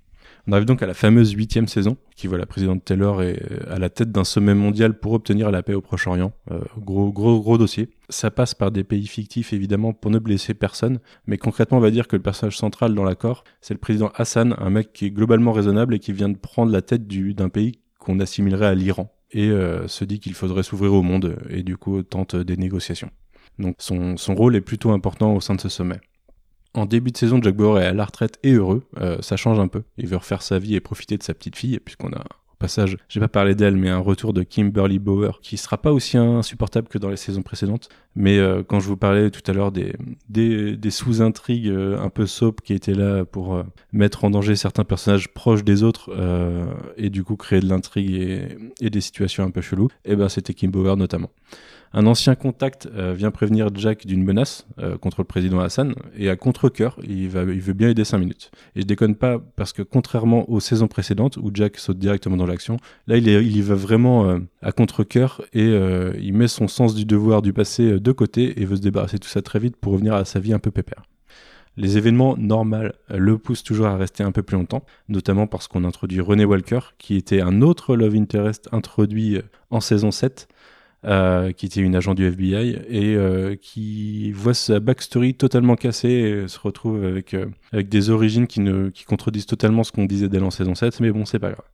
On 0.47 0.51
arrive 0.53 0.65
donc 0.65 0.81
à 0.81 0.87
la 0.87 0.93
fameuse 0.93 1.31
huitième 1.31 1.67
saison, 1.67 1.97
qui 2.15 2.27
voit 2.27 2.37
la 2.37 2.45
présidente 2.45 2.83
Taylor 2.83 3.21
est 3.21 3.41
à 3.69 3.79
la 3.79 3.89
tête 3.89 4.11
d'un 4.11 4.23
sommet 4.23 4.53
mondial 4.53 4.97
pour 4.97 5.13
obtenir 5.13 5.51
la 5.51 5.63
paix 5.63 5.73
au 5.73 5.81
Proche-Orient. 5.81 6.33
Euh, 6.51 6.61
gros, 6.77 7.11
gros, 7.11 7.39
gros 7.39 7.57
dossier. 7.57 7.89
Ça 8.09 8.31
passe 8.31 8.53
par 8.53 8.71
des 8.71 8.83
pays 8.83 9.07
fictifs, 9.07 9.53
évidemment, 9.53 9.93
pour 9.93 10.11
ne 10.11 10.19
blesser 10.19 10.53
personne. 10.53 10.99
Mais 11.27 11.37
concrètement, 11.37 11.77
on 11.77 11.81
va 11.81 11.91
dire 11.91 12.07
que 12.07 12.15
le 12.15 12.21
personnage 12.21 12.57
central 12.57 12.95
dans 12.95 13.03
l'accord, 13.03 13.43
c'est 13.61 13.73
le 13.73 13.79
président 13.79 14.11
Hassan, 14.15 14.55
un 14.57 14.69
mec 14.69 14.93
qui 14.93 15.05
est 15.05 15.11
globalement 15.11 15.51
raisonnable 15.51 15.95
et 15.95 15.99
qui 15.99 16.13
vient 16.13 16.29
de 16.29 16.37
prendre 16.37 16.71
la 16.71 16.81
tête 16.81 17.07
d'un 17.07 17.49
pays 17.49 17.79
qu'on 17.99 18.19
assimilerait 18.19 18.67
à 18.67 18.75
l'Iran. 18.75 19.13
Et 19.31 19.49
euh, 19.49 19.87
se 19.87 20.03
dit 20.03 20.19
qu'il 20.19 20.33
faudrait 20.33 20.63
s'ouvrir 20.63 20.93
au 20.93 21.03
monde 21.03 21.37
et 21.49 21.63
du 21.63 21.77
coup 21.77 22.01
tente 22.03 22.35
des 22.35 22.57
négociations. 22.57 23.09
Donc 23.59 23.75
son, 23.79 24.17
son 24.17 24.35
rôle 24.35 24.55
est 24.55 24.61
plutôt 24.61 24.91
important 24.91 25.35
au 25.35 25.39
sein 25.39 25.55
de 25.55 25.61
ce 25.61 25.69
sommet. 25.69 25.99
En 26.73 26.85
début 26.85 27.11
de 27.11 27.17
saison, 27.17 27.41
Jack 27.41 27.55
Bauer 27.55 27.79
est 27.79 27.85
à 27.85 27.93
la 27.93 28.05
retraite 28.05 28.39
et 28.43 28.53
heureux. 28.53 28.83
Euh, 28.99 29.17
ça 29.21 29.35
change 29.35 29.59
un 29.59 29.67
peu. 29.67 29.83
Il 29.97 30.07
veut 30.07 30.17
refaire 30.17 30.41
sa 30.41 30.57
vie 30.57 30.75
et 30.75 30.79
profiter 30.79 31.17
de 31.17 31.23
sa 31.23 31.33
petite 31.33 31.57
fille, 31.57 31.79
puisqu'on 31.79 32.13
a 32.13 32.19
au 32.19 32.55
passage, 32.57 32.97
j'ai 33.09 33.19
pas 33.19 33.27
parlé 33.27 33.55
d'elle, 33.55 33.75
mais 33.75 33.89
un 33.89 33.99
retour 33.99 34.31
de 34.31 34.43
Kimberly 34.43 34.99
Bauer 34.99 35.41
qui 35.41 35.57
sera 35.57 35.77
pas 35.77 35.91
aussi 35.91 36.17
insupportable 36.17 36.87
que 36.87 36.97
dans 36.97 37.09
les 37.09 37.17
saisons 37.17 37.41
précédentes. 37.41 37.89
Mais 38.15 38.37
euh, 38.37 38.63
quand 38.63 38.79
je 38.79 38.87
vous 38.87 38.95
parlais 38.95 39.31
tout 39.31 39.41
à 39.49 39.53
l'heure 39.53 39.71
des, 39.73 40.89
sous-intrigues 40.89 41.67
euh, 41.67 41.99
un 41.99 42.09
peu 42.09 42.25
soap 42.25 42.61
qui 42.61 42.73
étaient 42.73 42.93
là 42.93 43.25
pour 43.25 43.61
mettre 43.91 44.23
en 44.23 44.29
danger 44.29 44.55
certains 44.55 44.85
personnages 44.85 45.33
proches 45.33 45.65
des 45.65 45.83
autres 45.83 46.11
et 46.95 47.09
du 47.09 47.25
coup 47.25 47.35
créer 47.35 47.59
de 47.59 47.67
l'intrigue 47.67 48.11
et, 48.11 48.57
et, 48.79 48.89
des 48.89 49.01
situations 49.01 49.43
un 49.43 49.51
peu 49.51 49.61
cheloues, 49.61 49.89
et 50.05 50.11
eh 50.11 50.15
ben 50.15 50.29
c'était 50.29 50.53
Kim 50.53 50.71
Bauer 50.71 50.95
notamment. 50.95 51.31
Un 51.93 52.07
ancien 52.07 52.35
contact 52.35 52.87
euh, 52.95 53.13
vient 53.13 53.31
prévenir 53.31 53.67
Jack 53.75 54.07
d'une 54.07 54.23
menace 54.23 54.65
euh, 54.79 54.97
contre 54.97 55.19
le 55.21 55.25
président 55.25 55.59
Hassan 55.59 55.93
et 56.15 56.29
à 56.29 56.37
contre-coeur, 56.37 56.97
il, 57.03 57.27
veut 57.27 57.73
bien 57.73 57.89
aider 57.89 58.05
5 58.05 58.17
minutes. 58.17 58.51
Et 58.75 58.81
je 58.81 58.85
déconne 58.85 59.15
pas 59.15 59.39
parce 59.57 59.73
que 59.73 59.81
contrairement 59.81 60.49
aux 60.49 60.61
saisons 60.61 60.87
précédentes 60.87 61.35
où 61.35 61.51
Jack 61.53 61.77
saute 61.77 61.99
directement 61.99 62.37
dans 62.37 62.45
l'action, 62.45 62.77
là 63.07 63.17
il, 63.17 63.27
il 63.27 63.57
y 63.57 63.61
va 63.61 63.75
vraiment 63.75 64.25
euh, 64.25 64.39
à 64.61 64.71
contre-coeur 64.71 65.41
et 65.53 65.71
il 66.19 66.33
met 66.33 66.47
son 66.47 66.67
sens 66.67 66.95
du 66.95 67.05
devoir 67.05 67.41
du 67.41 67.51
passé 67.51 67.99
de 67.99 68.11
côté 68.11 68.61
et 68.61 68.65
veut 68.65 68.77
se 68.77 68.81
débarrasser 68.81 69.17
de 69.17 69.23
tout 69.23 69.29
ça 69.29 69.41
très 69.41 69.59
vite 69.59 69.75
pour 69.75 69.93
revenir 69.93 70.13
à 70.13 70.23
sa 70.23 70.39
vie 70.39 70.53
un 70.53 70.59
peu 70.59 70.71
pépère. 70.71 71.03
Les 71.77 71.97
événements 71.97 72.35
normaux 72.37 72.89
le 73.09 73.37
poussent 73.37 73.63
toujours 73.63 73.87
à 73.87 73.97
rester 73.97 74.23
un 74.23 74.31
peu 74.31 74.43
plus 74.43 74.57
longtemps, 74.57 74.83
notamment 75.07 75.47
parce 75.47 75.67
qu'on 75.67 75.85
introduit 75.85 76.19
René 76.19 76.45
Walker, 76.45 76.79
qui 76.97 77.15
était 77.15 77.41
un 77.41 77.61
autre 77.61 77.95
Love 77.95 78.15
Interest 78.15 78.67
introduit 78.71 79.39
en 79.69 79.79
saison 79.79 80.11
7, 80.11 80.47
euh, 81.03 81.51
qui 81.51 81.65
était 81.65 81.81
une 81.81 81.95
agent 81.95 82.13
du 82.13 82.27
FBI 82.27 82.77
et 82.87 83.15
euh, 83.15 83.55
qui 83.55 84.31
voit 84.33 84.53
sa 84.53 84.79
backstory 84.79 85.33
totalement 85.33 85.73
cassée 85.73 86.09
et 86.09 86.47
se 86.47 86.59
retrouve 86.59 87.03
avec, 87.03 87.33
euh, 87.33 87.47
avec 87.71 87.89
des 87.89 88.11
origines 88.11 88.45
qui, 88.45 88.59
ne, 88.59 88.89
qui 88.89 89.05
contredisent 89.05 89.47
totalement 89.47 89.83
ce 89.83 89.91
qu'on 89.91 90.05
disait 90.05 90.29
d'elle 90.29 90.43
en 90.43 90.51
saison 90.51 90.75
7, 90.75 90.99
mais 90.99 91.09
bon, 91.09 91.25
c'est 91.25 91.39
pas 91.39 91.53
grave. 91.53 91.65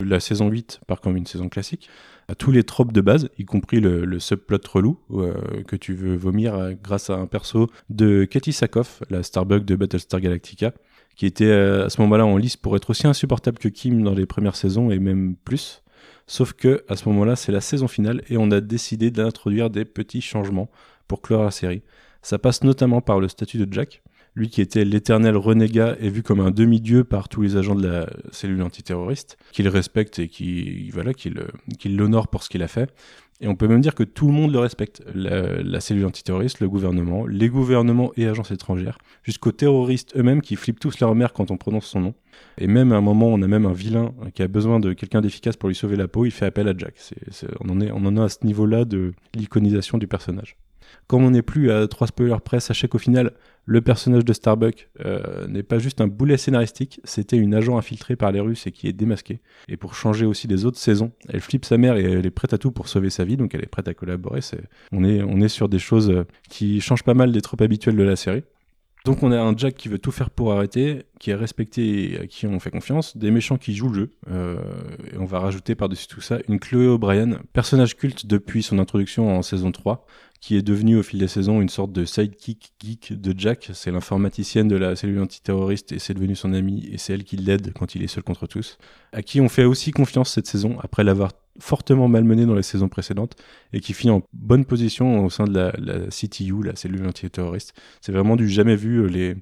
La 0.00 0.18
saison 0.18 0.48
8 0.48 0.80
part 0.88 1.00
comme 1.00 1.16
une 1.16 1.26
saison 1.26 1.48
classique, 1.48 1.88
à 2.26 2.34
tous 2.34 2.50
les 2.50 2.64
tropes 2.64 2.92
de 2.92 3.00
base, 3.00 3.30
y 3.38 3.44
compris 3.44 3.78
le, 3.78 4.18
subplot 4.18 4.58
relou 4.68 4.98
que 5.68 5.76
tu 5.76 5.94
veux 5.94 6.16
vomir 6.16 6.72
grâce 6.82 7.10
à 7.10 7.14
un 7.14 7.26
perso 7.26 7.68
de 7.90 8.24
Katie 8.24 8.52
Sackhoff, 8.52 9.04
la 9.08 9.22
Starbuck 9.22 9.64
de 9.64 9.76
Battlestar 9.76 10.20
Galactica, 10.20 10.72
qui 11.14 11.26
était 11.26 11.50
à 11.50 11.88
ce 11.90 12.00
moment-là 12.00 12.26
en 12.26 12.36
lice 12.36 12.56
pour 12.56 12.74
être 12.74 12.90
aussi 12.90 13.06
insupportable 13.06 13.58
que 13.58 13.68
Kim 13.68 14.02
dans 14.02 14.14
les 14.14 14.26
premières 14.26 14.56
saisons 14.56 14.90
et 14.90 14.98
même 14.98 15.36
plus. 15.36 15.82
Sauf 16.26 16.52
que 16.52 16.84
à 16.88 16.96
ce 16.96 17.08
moment-là, 17.08 17.36
c'est 17.36 17.52
la 17.52 17.60
saison 17.60 17.88
finale 17.88 18.22
et 18.28 18.36
on 18.36 18.50
a 18.50 18.60
décidé 18.60 19.10
d'introduire 19.10 19.70
des 19.70 19.84
petits 19.84 20.20
changements 20.20 20.70
pour 21.06 21.22
clore 21.22 21.44
la 21.44 21.50
série. 21.50 21.82
Ça 22.22 22.38
passe 22.38 22.62
notamment 22.62 23.00
par 23.00 23.20
le 23.20 23.28
statut 23.28 23.58
de 23.58 23.72
Jack. 23.72 24.02
Lui 24.38 24.50
qui 24.50 24.60
était 24.60 24.84
l'éternel 24.84 25.36
renégat 25.36 25.96
est 26.00 26.10
vu 26.10 26.22
comme 26.22 26.38
un 26.38 26.52
demi-dieu 26.52 27.02
par 27.02 27.28
tous 27.28 27.42
les 27.42 27.56
agents 27.56 27.74
de 27.74 27.84
la 27.84 28.08
cellule 28.30 28.62
antiterroriste, 28.62 29.36
qu'il 29.50 29.66
respecte 29.66 30.20
et 30.20 30.28
qui 30.28 30.92
qu'il 31.76 31.96
l'honore 31.96 32.28
pour 32.28 32.44
ce 32.44 32.48
qu'il 32.48 32.62
a 32.62 32.68
fait. 32.68 32.94
Et 33.40 33.48
on 33.48 33.56
peut 33.56 33.66
même 33.66 33.80
dire 33.80 33.96
que 33.96 34.04
tout 34.04 34.28
le 34.28 34.32
monde 34.32 34.52
le 34.52 34.60
respecte. 34.60 35.02
La, 35.12 35.80
cellule 35.80 36.06
antiterroriste, 36.06 36.60
le 36.60 36.68
gouvernement, 36.68 37.26
les 37.26 37.48
gouvernements 37.48 38.12
et 38.16 38.28
agences 38.28 38.52
étrangères, 38.52 38.98
jusqu'aux 39.24 39.50
terroristes 39.50 40.16
eux-mêmes 40.16 40.40
qui 40.40 40.54
flippent 40.54 40.78
tous 40.78 41.00
leur 41.00 41.16
mère 41.16 41.32
quand 41.32 41.50
on 41.50 41.56
prononce 41.56 41.86
son 41.86 42.00
nom. 42.00 42.14
Et 42.58 42.68
même 42.68 42.92
à 42.92 42.96
un 42.96 43.00
moment, 43.00 43.26
on 43.26 43.42
a 43.42 43.48
même 43.48 43.66
un 43.66 43.72
vilain 43.72 44.14
qui 44.34 44.42
a 44.42 44.48
besoin 44.48 44.78
de 44.78 44.92
quelqu'un 44.92 45.20
d'efficace 45.20 45.56
pour 45.56 45.68
lui 45.68 45.74
sauver 45.74 45.96
la 45.96 46.06
peau, 46.06 46.26
il 46.26 46.30
fait 46.30 46.46
appel 46.46 46.68
à 46.68 46.74
Jack. 46.78 46.94
on, 47.58 47.70
en 47.70 47.80
est, 47.80 47.90
on 47.90 48.06
en 48.06 48.16
est 48.16 48.20
à 48.20 48.28
ce 48.28 48.46
niveau-là 48.46 48.84
de 48.84 49.14
l'iconisation 49.34 49.98
du 49.98 50.06
personnage. 50.06 50.56
Comme 51.06 51.24
on 51.24 51.30
n'est 51.30 51.42
plus 51.42 51.70
à 51.70 51.86
trois 51.88 52.06
spoilers 52.06 52.40
près, 52.44 52.60
sachez 52.60 52.88
qu'au 52.88 52.98
final, 52.98 53.32
le 53.66 53.82
personnage 53.82 54.24
de 54.24 54.32
Starbuck 54.32 54.88
euh, 55.04 55.46
n'est 55.46 55.62
pas 55.62 55.78
juste 55.78 56.00
un 56.00 56.06
boulet 56.06 56.38
scénaristique, 56.38 57.00
c'était 57.04 57.36
une 57.36 57.54
agent 57.54 57.76
infiltrée 57.76 58.16
par 58.16 58.32
les 58.32 58.40
Russes 58.40 58.66
et 58.66 58.72
qui 58.72 58.88
est 58.88 58.92
démasquée. 58.94 59.40
Et 59.68 59.76
pour 59.76 59.94
changer 59.94 60.24
aussi 60.24 60.48
des 60.48 60.64
autres 60.64 60.78
saisons, 60.78 61.12
elle 61.28 61.40
flippe 61.40 61.66
sa 61.66 61.76
mère 61.76 61.96
et 61.96 62.04
elle 62.04 62.24
est 62.24 62.30
prête 62.30 62.54
à 62.54 62.58
tout 62.58 62.70
pour 62.70 62.88
sauver 62.88 63.10
sa 63.10 63.24
vie, 63.24 63.36
donc 63.36 63.54
elle 63.54 63.62
est 63.62 63.66
prête 63.66 63.88
à 63.88 63.94
collaborer. 63.94 64.40
On, 64.92 65.04
est, 65.04 65.22
on 65.22 65.40
est 65.40 65.48
sur 65.48 65.68
des 65.68 65.78
choses 65.78 66.10
euh, 66.10 66.24
qui 66.48 66.80
changent 66.80 67.04
pas 67.04 67.14
mal 67.14 67.30
des 67.30 67.42
tropes 67.42 67.60
habituelles 67.60 67.96
de 67.96 68.02
la 68.02 68.16
série. 68.16 68.44
Donc 69.08 69.22
on 69.22 69.32
a 69.32 69.40
un 69.40 69.56
Jack 69.56 69.74
qui 69.74 69.88
veut 69.88 69.98
tout 69.98 70.10
faire 70.10 70.28
pour 70.28 70.52
arrêter, 70.52 71.06
qui 71.18 71.30
est 71.30 71.34
respecté 71.34 72.12
et 72.12 72.20
à 72.20 72.26
qui 72.26 72.46
on 72.46 72.60
fait 72.60 72.70
confiance, 72.70 73.16
des 73.16 73.30
méchants 73.30 73.56
qui 73.56 73.74
jouent 73.74 73.88
le 73.88 73.94
jeu, 73.94 74.10
euh, 74.30 74.58
et 75.10 75.16
on 75.16 75.24
va 75.24 75.40
rajouter 75.40 75.74
par-dessus 75.74 76.08
tout 76.08 76.20
ça 76.20 76.40
une 76.46 76.60
Chloé 76.60 76.88
O'Brien, 76.88 77.40
personnage 77.54 77.96
culte 77.96 78.26
depuis 78.26 78.62
son 78.62 78.78
introduction 78.78 79.34
en 79.34 79.40
saison 79.40 79.72
3, 79.72 80.04
qui 80.42 80.58
est 80.58 80.62
devenue 80.62 80.98
au 80.98 81.02
fil 81.02 81.20
des 81.20 81.26
saisons 81.26 81.62
une 81.62 81.70
sorte 81.70 81.90
de 81.90 82.04
sidekick 82.04 82.74
geek 82.84 83.18
de 83.18 83.34
Jack. 83.34 83.70
C'est 83.72 83.90
l'informaticienne 83.90 84.68
de 84.68 84.76
la 84.76 84.94
cellule 84.94 85.22
antiterroriste 85.22 85.92
et 85.92 85.98
c'est 85.98 86.12
devenu 86.12 86.36
son 86.36 86.52
amie 86.52 86.86
et 86.92 86.98
c'est 86.98 87.14
elle 87.14 87.24
qui 87.24 87.38
l'aide 87.38 87.72
quand 87.72 87.94
il 87.94 88.02
est 88.02 88.08
seul 88.08 88.22
contre 88.22 88.46
tous. 88.46 88.76
À 89.14 89.22
qui 89.22 89.40
on 89.40 89.48
fait 89.48 89.64
aussi 89.64 89.90
confiance 89.90 90.34
cette 90.34 90.46
saison 90.46 90.76
après 90.80 91.02
l'avoir 91.02 91.32
fortement 91.58 92.08
malmené 92.08 92.46
dans 92.46 92.54
les 92.54 92.62
saisons 92.62 92.88
précédentes 92.88 93.36
et 93.72 93.80
qui 93.80 93.92
finit 93.92 94.12
en 94.12 94.22
bonne 94.32 94.64
position 94.64 95.24
au 95.24 95.30
sein 95.30 95.44
de 95.44 95.54
la, 95.54 95.72
la 95.78 96.06
CTU, 96.08 96.62
la 96.62 96.76
cellule 96.76 97.06
antiterroriste. 97.06 97.74
C'est 98.00 98.12
vraiment 98.12 98.36
du 98.36 98.48
jamais 98.48 98.76
vu. 98.76 99.02
Euh, 99.02 99.06
les, 99.06 99.36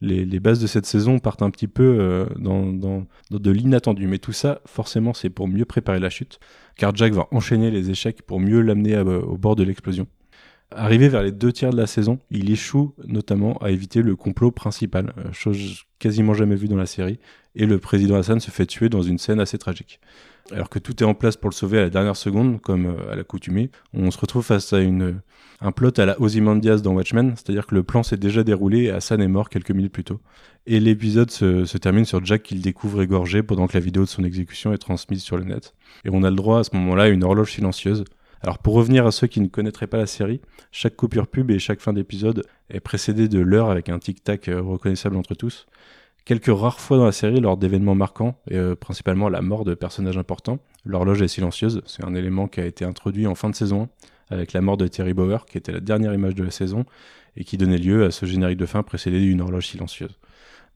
les, 0.00 0.24
les, 0.24 0.40
bases 0.40 0.60
de 0.60 0.66
cette 0.66 0.84
saison 0.84 1.20
partent 1.20 1.42
un 1.42 1.50
petit 1.50 1.68
peu 1.68 1.96
euh, 2.00 2.26
dans, 2.36 2.72
dans, 2.72 3.06
de 3.30 3.50
l'inattendu. 3.50 4.08
Mais 4.08 4.18
tout 4.18 4.32
ça, 4.32 4.60
forcément, 4.66 5.14
c'est 5.14 5.30
pour 5.30 5.46
mieux 5.46 5.64
préparer 5.64 6.00
la 6.00 6.10
chute, 6.10 6.40
car 6.76 6.94
Jack 6.94 7.12
va 7.12 7.28
enchaîner 7.30 7.70
les 7.70 7.90
échecs 7.90 8.22
pour 8.22 8.40
mieux 8.40 8.60
l'amener 8.62 8.98
au 8.98 9.38
bord 9.38 9.54
de 9.54 9.62
l'explosion. 9.62 10.08
Arrivé 10.74 11.08
vers 11.08 11.22
les 11.22 11.32
deux 11.32 11.52
tiers 11.52 11.70
de 11.70 11.76
la 11.76 11.86
saison, 11.86 12.18
il 12.30 12.50
échoue 12.50 12.94
notamment 13.06 13.56
à 13.58 13.70
éviter 13.70 14.02
le 14.02 14.16
complot 14.16 14.50
principal, 14.50 15.12
euh, 15.18 15.32
chose 15.32 15.84
quasiment 15.98 16.34
jamais 16.34 16.56
vue 16.56 16.68
dans 16.68 16.76
la 16.76 16.86
série, 16.86 17.18
et 17.54 17.66
le 17.66 17.78
président 17.78 18.16
Hassan 18.16 18.40
se 18.40 18.50
fait 18.50 18.66
tuer 18.66 18.88
dans 18.88 19.02
une 19.02 19.18
scène 19.18 19.40
assez 19.40 19.58
tragique. 19.58 20.00
Alors 20.50 20.68
que 20.68 20.78
tout 20.78 21.02
est 21.02 21.06
en 21.06 21.14
place 21.14 21.36
pour 21.36 21.50
le 21.50 21.54
sauver 21.54 21.78
à 21.78 21.82
la 21.82 21.90
dernière 21.90 22.16
seconde, 22.16 22.60
comme 22.60 22.86
euh, 22.86 23.12
à 23.12 23.16
l'accoutumée, 23.16 23.70
on 23.94 24.10
se 24.10 24.18
retrouve 24.18 24.44
face 24.44 24.72
à 24.72 24.78
un 24.78 25.72
plot 25.72 25.92
à 25.98 26.04
la 26.04 26.20
Ozymandias 26.20 26.78
dans 26.78 26.92
Watchmen, 26.94 27.34
c'est-à-dire 27.36 27.66
que 27.66 27.74
le 27.74 27.82
plan 27.82 28.02
s'est 28.02 28.16
déjà 28.16 28.42
déroulé 28.42 28.84
et 28.84 28.90
Hassan 28.90 29.22
est 29.22 29.28
mort 29.28 29.48
quelques 29.48 29.70
minutes 29.70 29.92
plus 29.92 30.04
tôt. 30.04 30.20
Et 30.66 30.80
l'épisode 30.80 31.30
se, 31.30 31.64
se, 31.64 31.78
termine 31.78 32.04
sur 32.04 32.24
Jack 32.24 32.42
qu'il 32.42 32.60
découvre 32.60 33.02
égorgé 33.02 33.42
pendant 33.42 33.66
que 33.66 33.74
la 33.74 33.80
vidéo 33.80 34.02
de 34.02 34.08
son 34.08 34.24
exécution 34.24 34.72
est 34.72 34.78
transmise 34.78 35.22
sur 35.22 35.36
le 35.36 35.44
net. 35.44 35.74
Et 36.04 36.10
on 36.12 36.22
a 36.22 36.30
le 36.30 36.36
droit 36.36 36.60
à 36.60 36.64
ce 36.64 36.74
moment-là 36.74 37.04
à 37.04 37.08
une 37.08 37.24
horloge 37.24 37.52
silencieuse, 37.52 38.04
alors 38.42 38.58
pour 38.58 38.74
revenir 38.74 39.06
à 39.06 39.12
ceux 39.12 39.28
qui 39.28 39.40
ne 39.40 39.46
connaîtraient 39.46 39.86
pas 39.86 39.98
la 39.98 40.06
série, 40.06 40.40
chaque 40.72 40.96
coupure 40.96 41.28
pub 41.28 41.50
et 41.50 41.58
chaque 41.58 41.80
fin 41.80 41.92
d'épisode 41.92 42.44
est 42.70 42.80
précédée 42.80 43.28
de 43.28 43.38
l'heure 43.38 43.70
avec 43.70 43.88
un 43.88 43.98
tic-tac 43.98 44.48
euh, 44.48 44.60
reconnaissable 44.60 45.16
entre 45.16 45.34
tous. 45.34 45.66
Quelques 46.24 46.46
rares 46.46 46.80
fois 46.80 46.98
dans 46.98 47.04
la 47.04 47.12
série, 47.12 47.40
lors 47.40 47.56
d'événements 47.56 47.94
marquants, 47.94 48.38
et 48.48 48.56
euh, 48.56 48.74
principalement 48.74 49.28
la 49.28 49.42
mort 49.42 49.64
de 49.64 49.74
personnages 49.74 50.18
importants, 50.18 50.58
l'horloge 50.84 51.22
est 51.22 51.28
silencieuse. 51.28 51.82
C'est 51.86 52.04
un 52.04 52.14
élément 52.14 52.46
qui 52.46 52.60
a 52.60 52.66
été 52.66 52.84
introduit 52.84 53.26
en 53.26 53.34
fin 53.34 53.50
de 53.50 53.54
saison 53.54 53.88
avec 54.30 54.52
la 54.52 54.60
mort 54.60 54.76
de 54.76 54.86
Terry 54.86 55.14
Bauer, 55.14 55.44
qui 55.46 55.58
était 55.58 55.72
la 55.72 55.80
dernière 55.80 56.14
image 56.14 56.34
de 56.34 56.44
la 56.44 56.50
saison, 56.50 56.84
et 57.36 57.44
qui 57.44 57.56
donnait 57.58 57.78
lieu 57.78 58.04
à 58.04 58.10
ce 58.10 58.24
générique 58.26 58.58
de 58.58 58.66
fin 58.66 58.82
précédé 58.82 59.20
d'une 59.20 59.40
horloge 59.40 59.66
silencieuse. 59.66 60.18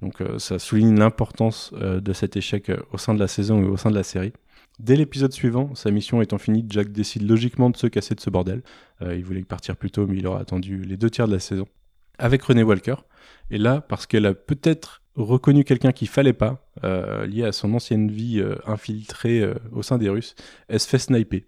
Donc 0.03 0.21
euh, 0.21 0.39
ça 0.39 0.59
souligne 0.59 0.99
l'importance 0.99 1.73
de 1.73 2.13
cet 2.13 2.37
échec 2.37 2.71
au 2.93 2.99
sein 2.99 3.15
de 3.15 3.21
la 3.21 3.29
saison 3.29 3.63
et 3.63 3.67
au 3.67 3.77
sein 3.77 3.91
de 3.91 3.97
la 3.97 4.03
série. 4.03 4.33
Dès 4.79 4.97
l'épisode 4.97 5.33
suivant, 5.33 5.75
sa 5.75 5.91
mission 5.91 6.21
étant 6.21 6.37
finie, 6.37 6.65
Jack 6.69 6.93
décide 6.93 7.27
logiquement 7.27 7.71
de 7.71 7.77
se 7.77 7.87
casser 7.87 8.15
de 8.15 8.21
ce 8.21 8.29
bordel. 8.29 8.63
Euh, 9.01 9.17
il 9.17 9.25
voulait 9.25 9.43
partir 9.43 9.77
plus 9.77 9.91
tôt, 9.91 10.07
mais 10.07 10.19
il 10.19 10.27
aura 10.27 10.41
attendu 10.41 10.83
les 10.83 10.99
deux 10.99 11.09
tiers 11.09 11.27
de 11.27 11.33
la 11.33 11.41
saison. 11.41 11.67
Avec 12.19 12.43
René 12.43 12.63
Walker. 12.63 12.97
Et 13.51 13.59
là, 13.59 13.81
parce 13.81 14.07
qu'elle 14.07 14.27
a 14.27 14.35
peut-être 14.35 15.03
reconnu 15.17 15.65
quelqu'un 15.65 15.93
qu'il 15.93 16.09
fallait 16.09 16.33
pas, 16.33 16.67
euh, 16.85 17.27
lié 17.27 17.45
à 17.45 17.53
son 17.53 17.73
ancienne 17.75 18.11
vie 18.11 18.41
euh, 18.41 18.57
infiltrée 18.67 19.43
au 19.73 19.83
sein 19.83 19.99
des 19.99 20.09
Russes, 20.09 20.35
elle 20.69 20.81
se 20.81 20.89
fait 20.89 20.99
sniper. 20.99 21.43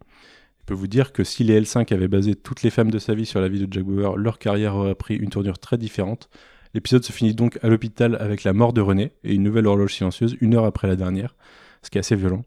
Je 0.60 0.64
peux 0.66 0.74
vous 0.74 0.86
dire 0.86 1.12
que 1.12 1.24
si 1.24 1.44
les 1.44 1.60
L5 1.60 1.92
avaient 1.94 2.08
basé 2.08 2.34
toutes 2.34 2.62
les 2.62 2.70
femmes 2.70 2.90
de 2.90 2.98
sa 2.98 3.14
vie 3.14 3.26
sur 3.26 3.40
la 3.40 3.48
vie 3.48 3.66
de 3.66 3.72
Jack 3.72 3.84
Bauer, 3.84 4.16
leur 4.16 4.38
carrière 4.38 4.76
aurait 4.76 4.94
pris 4.94 5.16
une 5.16 5.30
tournure 5.30 5.58
très 5.58 5.78
différente. 5.78 6.28
L'épisode 6.74 7.04
se 7.04 7.12
finit 7.12 7.34
donc 7.34 7.58
à 7.62 7.68
l'hôpital 7.68 8.16
avec 8.20 8.44
la 8.44 8.52
mort 8.52 8.72
de 8.72 8.80
René 8.80 9.12
et 9.24 9.34
une 9.34 9.42
nouvelle 9.42 9.66
horloge 9.66 9.94
silencieuse 9.94 10.36
une 10.40 10.54
heure 10.54 10.66
après 10.66 10.86
la 10.86 10.96
dernière, 10.96 11.34
ce 11.82 11.90
qui 11.90 11.98
est 11.98 12.00
assez 12.00 12.16
violent. 12.16 12.44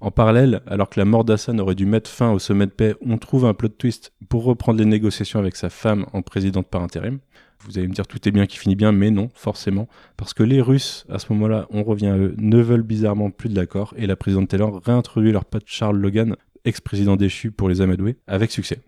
En 0.00 0.10
parallèle, 0.10 0.60
alors 0.66 0.90
que 0.90 1.00
la 1.00 1.06
mort 1.06 1.24
d'Hassan 1.24 1.58
aurait 1.60 1.74
dû 1.74 1.86
mettre 1.86 2.10
fin 2.10 2.30
au 2.30 2.38
sommet 2.38 2.66
de 2.66 2.72
paix, 2.72 2.94
on 3.00 3.16
trouve 3.16 3.46
un 3.46 3.54
plot 3.54 3.68
twist 3.68 4.12
pour 4.28 4.44
reprendre 4.44 4.78
les 4.78 4.84
négociations 4.84 5.38
avec 5.38 5.56
sa 5.56 5.70
femme 5.70 6.04
en 6.12 6.20
présidente 6.20 6.68
par 6.68 6.82
intérim. 6.82 7.20
Vous 7.66 7.78
allez 7.78 7.88
me 7.88 7.94
dire 7.94 8.06
tout 8.06 8.28
est 8.28 8.30
bien 8.30 8.46
qui 8.46 8.58
finit 8.58 8.76
bien, 8.76 8.92
mais 8.92 9.10
non, 9.10 9.30
forcément, 9.34 9.88
parce 10.16 10.34
que 10.34 10.42
les 10.42 10.60
Russes, 10.60 11.06
à 11.08 11.18
ce 11.18 11.32
moment-là, 11.32 11.66
on 11.70 11.82
revient 11.82 12.08
à 12.08 12.18
eux, 12.18 12.34
ne 12.36 12.60
veulent 12.60 12.82
bizarrement 12.82 13.30
plus 13.30 13.48
de 13.48 13.56
l'accord, 13.56 13.94
et 13.96 14.06
la 14.06 14.16
présidente 14.16 14.48
Taylor 14.48 14.82
réintroduit 14.84 15.32
leur 15.32 15.46
pote 15.46 15.64
Charles 15.66 15.98
Logan, 15.98 16.36
ex-président 16.64 17.16
déchu 17.16 17.50
pour 17.50 17.68
les 17.68 17.80
Amadoués, 17.80 18.16
avec 18.26 18.50
succès. 18.50 18.80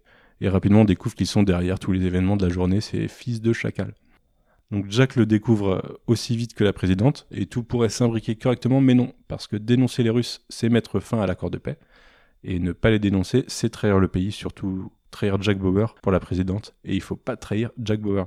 Et 0.43 0.49
rapidement 0.51 0.83
on 0.83 0.85
découvre 0.85 1.15
qu'ils 1.15 1.27
sont 1.27 1.43
derrière 1.43 1.79
tous 1.79 1.93
les 1.93 2.05
événements 2.05 2.37
de 2.37 2.47
la 2.47 2.53
journée, 2.53 2.83
ces 2.83 3.09
fils 3.09 3.41
de 3.41 3.53
chacal. 3.55 3.95
Donc 4.71 4.87
Jack 4.91 5.17
le 5.17 5.25
découvre 5.25 5.99
aussi 6.07 6.37
vite 6.37 6.53
que 6.53 6.65
la 6.65 6.73
présidente, 6.73 7.27
et 7.31 7.47
tout 7.47 7.63
pourrait 7.63 7.89
s'imbriquer 7.89 8.37
correctement, 8.37 8.81
mais 8.81 8.95
non, 8.95 9.15
parce 9.29 9.47
que 9.47 9.57
dénoncer 9.57 10.03
les 10.03 10.11
Russes, 10.11 10.45
c'est 10.51 10.69
mettre 10.69 11.01
fin 11.01 11.21
à 11.21 11.27
l'accord 11.27 11.51
de 11.51 11.59
paix, 11.59 11.79
et 12.45 12.59
ne 12.59 12.73
pas 12.73 12.91
les 12.91 12.99
dénoncer, 12.99 13.45
c'est 13.47 13.71
trahir 13.71 13.99
le 13.99 14.09
pays, 14.09 14.33
surtout 14.33 14.93
trahir 15.11 15.41
Jack 15.41 15.59
Bauer 15.59 15.95
pour 16.03 16.13
la 16.13 16.21
présidente, 16.21 16.75
et 16.85 16.95
il 16.95 17.01
faut 17.01 17.17
pas 17.17 17.37
trahir 17.37 17.71
Jack 17.79 18.01
Bauer. 18.01 18.27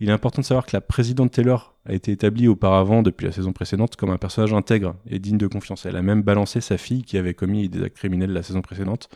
Il 0.00 0.08
est 0.08 0.12
important 0.12 0.42
de 0.42 0.46
savoir 0.46 0.66
que 0.66 0.76
la 0.76 0.80
présidente 0.80 1.32
Taylor 1.32 1.74
a 1.86 1.92
été 1.92 2.10
établie 2.12 2.48
auparavant, 2.48 3.02
depuis 3.02 3.26
la 3.26 3.32
saison 3.32 3.52
précédente, 3.52 3.96
comme 3.96 4.10
un 4.10 4.18
personnage 4.18 4.52
intègre 4.52 4.96
et 5.08 5.18
digne 5.18 5.38
de 5.38 5.46
confiance. 5.46 5.86
Elle 5.86 5.96
a 5.96 6.02
même 6.02 6.22
balancé 6.22 6.60
sa 6.60 6.78
fille 6.78 7.04
qui 7.04 7.16
avait 7.16 7.34
commis 7.34 7.68
des 7.68 7.82
actes 7.82 7.96
criminels 7.96 8.32
la 8.32 8.42
saison 8.42 8.60
précédente, 8.60 9.08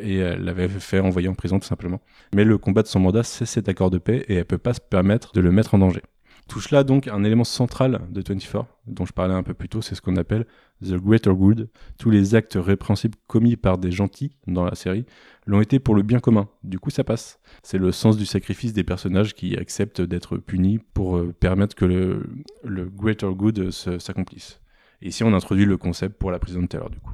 et 0.00 0.18
l'avait 0.36 0.68
fait 0.68 1.00
envoyer 1.00 1.28
en 1.28 1.34
prison 1.34 1.58
tout 1.58 1.66
simplement. 1.66 2.00
Mais 2.34 2.44
le 2.44 2.58
combat 2.58 2.82
de 2.82 2.88
son 2.88 3.00
mandat, 3.00 3.22
c'est 3.22 3.46
cet 3.46 3.68
accord 3.68 3.90
de 3.90 3.98
paix 3.98 4.24
et 4.28 4.34
elle 4.34 4.44
peut 4.44 4.58
pas 4.58 4.74
se 4.74 4.80
permettre 4.80 5.32
de 5.32 5.40
le 5.40 5.50
mettre 5.50 5.74
en 5.74 5.78
danger. 5.78 6.02
Touche 6.48 6.70
là 6.70 6.82
donc 6.82 7.08
un 7.08 7.24
élément 7.24 7.44
central 7.44 8.00
de 8.10 8.22
24, 8.26 8.66
dont 8.86 9.04
je 9.04 9.12
parlais 9.12 9.34
un 9.34 9.42
peu 9.42 9.52
plus 9.52 9.68
tôt, 9.68 9.82
c'est 9.82 9.94
ce 9.94 10.00
qu'on 10.00 10.16
appelle 10.16 10.46
The 10.82 10.94
Greater 10.94 11.34
Good. 11.34 11.68
Tous 11.98 12.08
les 12.08 12.34
actes 12.34 12.56
répréhensibles 12.58 13.18
commis 13.26 13.56
par 13.56 13.76
des 13.76 13.92
gentils 13.92 14.32
dans 14.46 14.64
la 14.64 14.74
série 14.74 15.04
l'ont 15.46 15.60
été 15.60 15.78
pour 15.78 15.94
le 15.94 16.02
bien 16.02 16.20
commun. 16.20 16.48
Du 16.64 16.78
coup, 16.78 16.88
ça 16.88 17.04
passe. 17.04 17.38
C'est 17.62 17.76
le 17.76 17.92
sens 17.92 18.16
du 18.16 18.24
sacrifice 18.24 18.72
des 18.72 18.82
personnages 18.82 19.34
qui 19.34 19.56
acceptent 19.56 20.00
d'être 20.00 20.38
punis 20.38 20.78
pour 20.94 21.18
euh, 21.18 21.34
permettre 21.38 21.76
que 21.76 21.84
le, 21.84 22.90
Greater 22.96 23.34
Good 23.34 23.70
s'accomplisse. 23.70 24.60
Et 25.02 25.08
ici, 25.08 25.24
on 25.24 25.34
introduit 25.34 25.66
le 25.66 25.76
concept 25.76 26.18
pour 26.18 26.30
la 26.30 26.38
présidente 26.38 26.70
Taylor, 26.70 26.88
du 26.88 26.98
coup. 26.98 27.12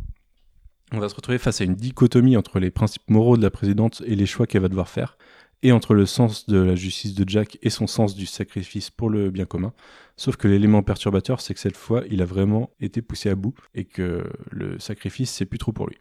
On 0.92 1.00
va 1.00 1.08
se 1.08 1.14
retrouver 1.16 1.38
face 1.38 1.60
à 1.60 1.64
une 1.64 1.74
dichotomie 1.74 2.36
entre 2.36 2.60
les 2.60 2.70
principes 2.70 3.10
moraux 3.10 3.36
de 3.36 3.42
la 3.42 3.50
présidente 3.50 4.00
et 4.06 4.14
les 4.14 4.26
choix 4.26 4.46
qu'elle 4.46 4.62
va 4.62 4.68
devoir 4.68 4.88
faire, 4.88 5.18
et 5.64 5.72
entre 5.72 5.94
le 5.94 6.06
sens 6.06 6.46
de 6.46 6.58
la 6.58 6.76
justice 6.76 7.14
de 7.14 7.28
Jack 7.28 7.58
et 7.62 7.70
son 7.70 7.86
sens 7.86 8.14
du 8.14 8.26
sacrifice 8.26 8.90
pour 8.90 9.08
le 9.08 9.30
bien 9.30 9.46
commun. 9.46 9.72
Sauf 10.16 10.36
que 10.36 10.46
l'élément 10.46 10.82
perturbateur, 10.82 11.40
c'est 11.40 11.54
que 11.54 11.60
cette 11.60 11.76
fois, 11.76 12.02
il 12.10 12.22
a 12.22 12.26
vraiment 12.26 12.70
été 12.80 13.02
poussé 13.02 13.30
à 13.30 13.34
bout 13.34 13.54
et 13.74 13.84
que 13.84 14.24
le 14.50 14.78
sacrifice, 14.78 15.32
c'est 15.32 15.46
plus 15.46 15.58
trop 15.58 15.72
pour 15.72 15.88
lui. 15.88 15.96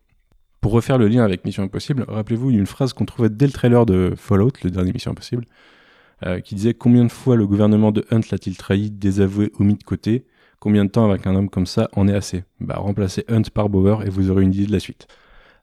Pour 0.60 0.74
refaire 0.74 0.98
le 0.98 1.08
lien 1.08 1.24
avec 1.24 1.46
Mission 1.46 1.64
Impossible, 1.64 2.06
rappelez-vous 2.08 2.52
une 2.52 2.68
phrase 2.68 2.92
qu'on 2.92 3.06
trouvait 3.06 3.30
dès 3.30 3.48
le 3.48 3.54
trailer 3.54 3.86
de 3.86 4.14
Fallout, 4.18 4.52
le 4.64 4.70
dernier 4.70 4.92
Mission 4.92 5.12
Impossible, 5.12 5.46
euh, 6.26 6.42
qui 6.42 6.56
disait 6.56 6.74
combien 6.74 7.06
de 7.06 7.12
fois 7.12 7.38
le 7.38 7.48
gouvernement 7.48 7.94
de 7.94 8.06
Hunt 8.12 8.22
l'a-t-il 8.32 8.58
trahi, 8.58 8.92
désavoué 8.92 9.52
ou 9.60 9.64
mis 9.64 9.76
de 9.76 9.84
côté? 9.84 10.26
Combien 10.60 10.84
de 10.84 10.90
temps 10.90 11.10
avec 11.10 11.26
un 11.26 11.36
homme 11.36 11.50
comme 11.50 11.66
ça 11.66 11.90
en 11.94 12.08
est 12.10 12.14
assez? 12.14 12.44
Bah 12.60 12.76
remplacez 12.78 13.24
Hunt 13.30 13.44
par 13.54 13.70
Bauer 13.70 14.06
et 14.06 14.10
vous 14.10 14.30
aurez 14.30 14.44
une 14.44 14.54
idée 14.54 14.66
de 14.66 14.72
la 14.74 14.80
suite. 14.80 15.08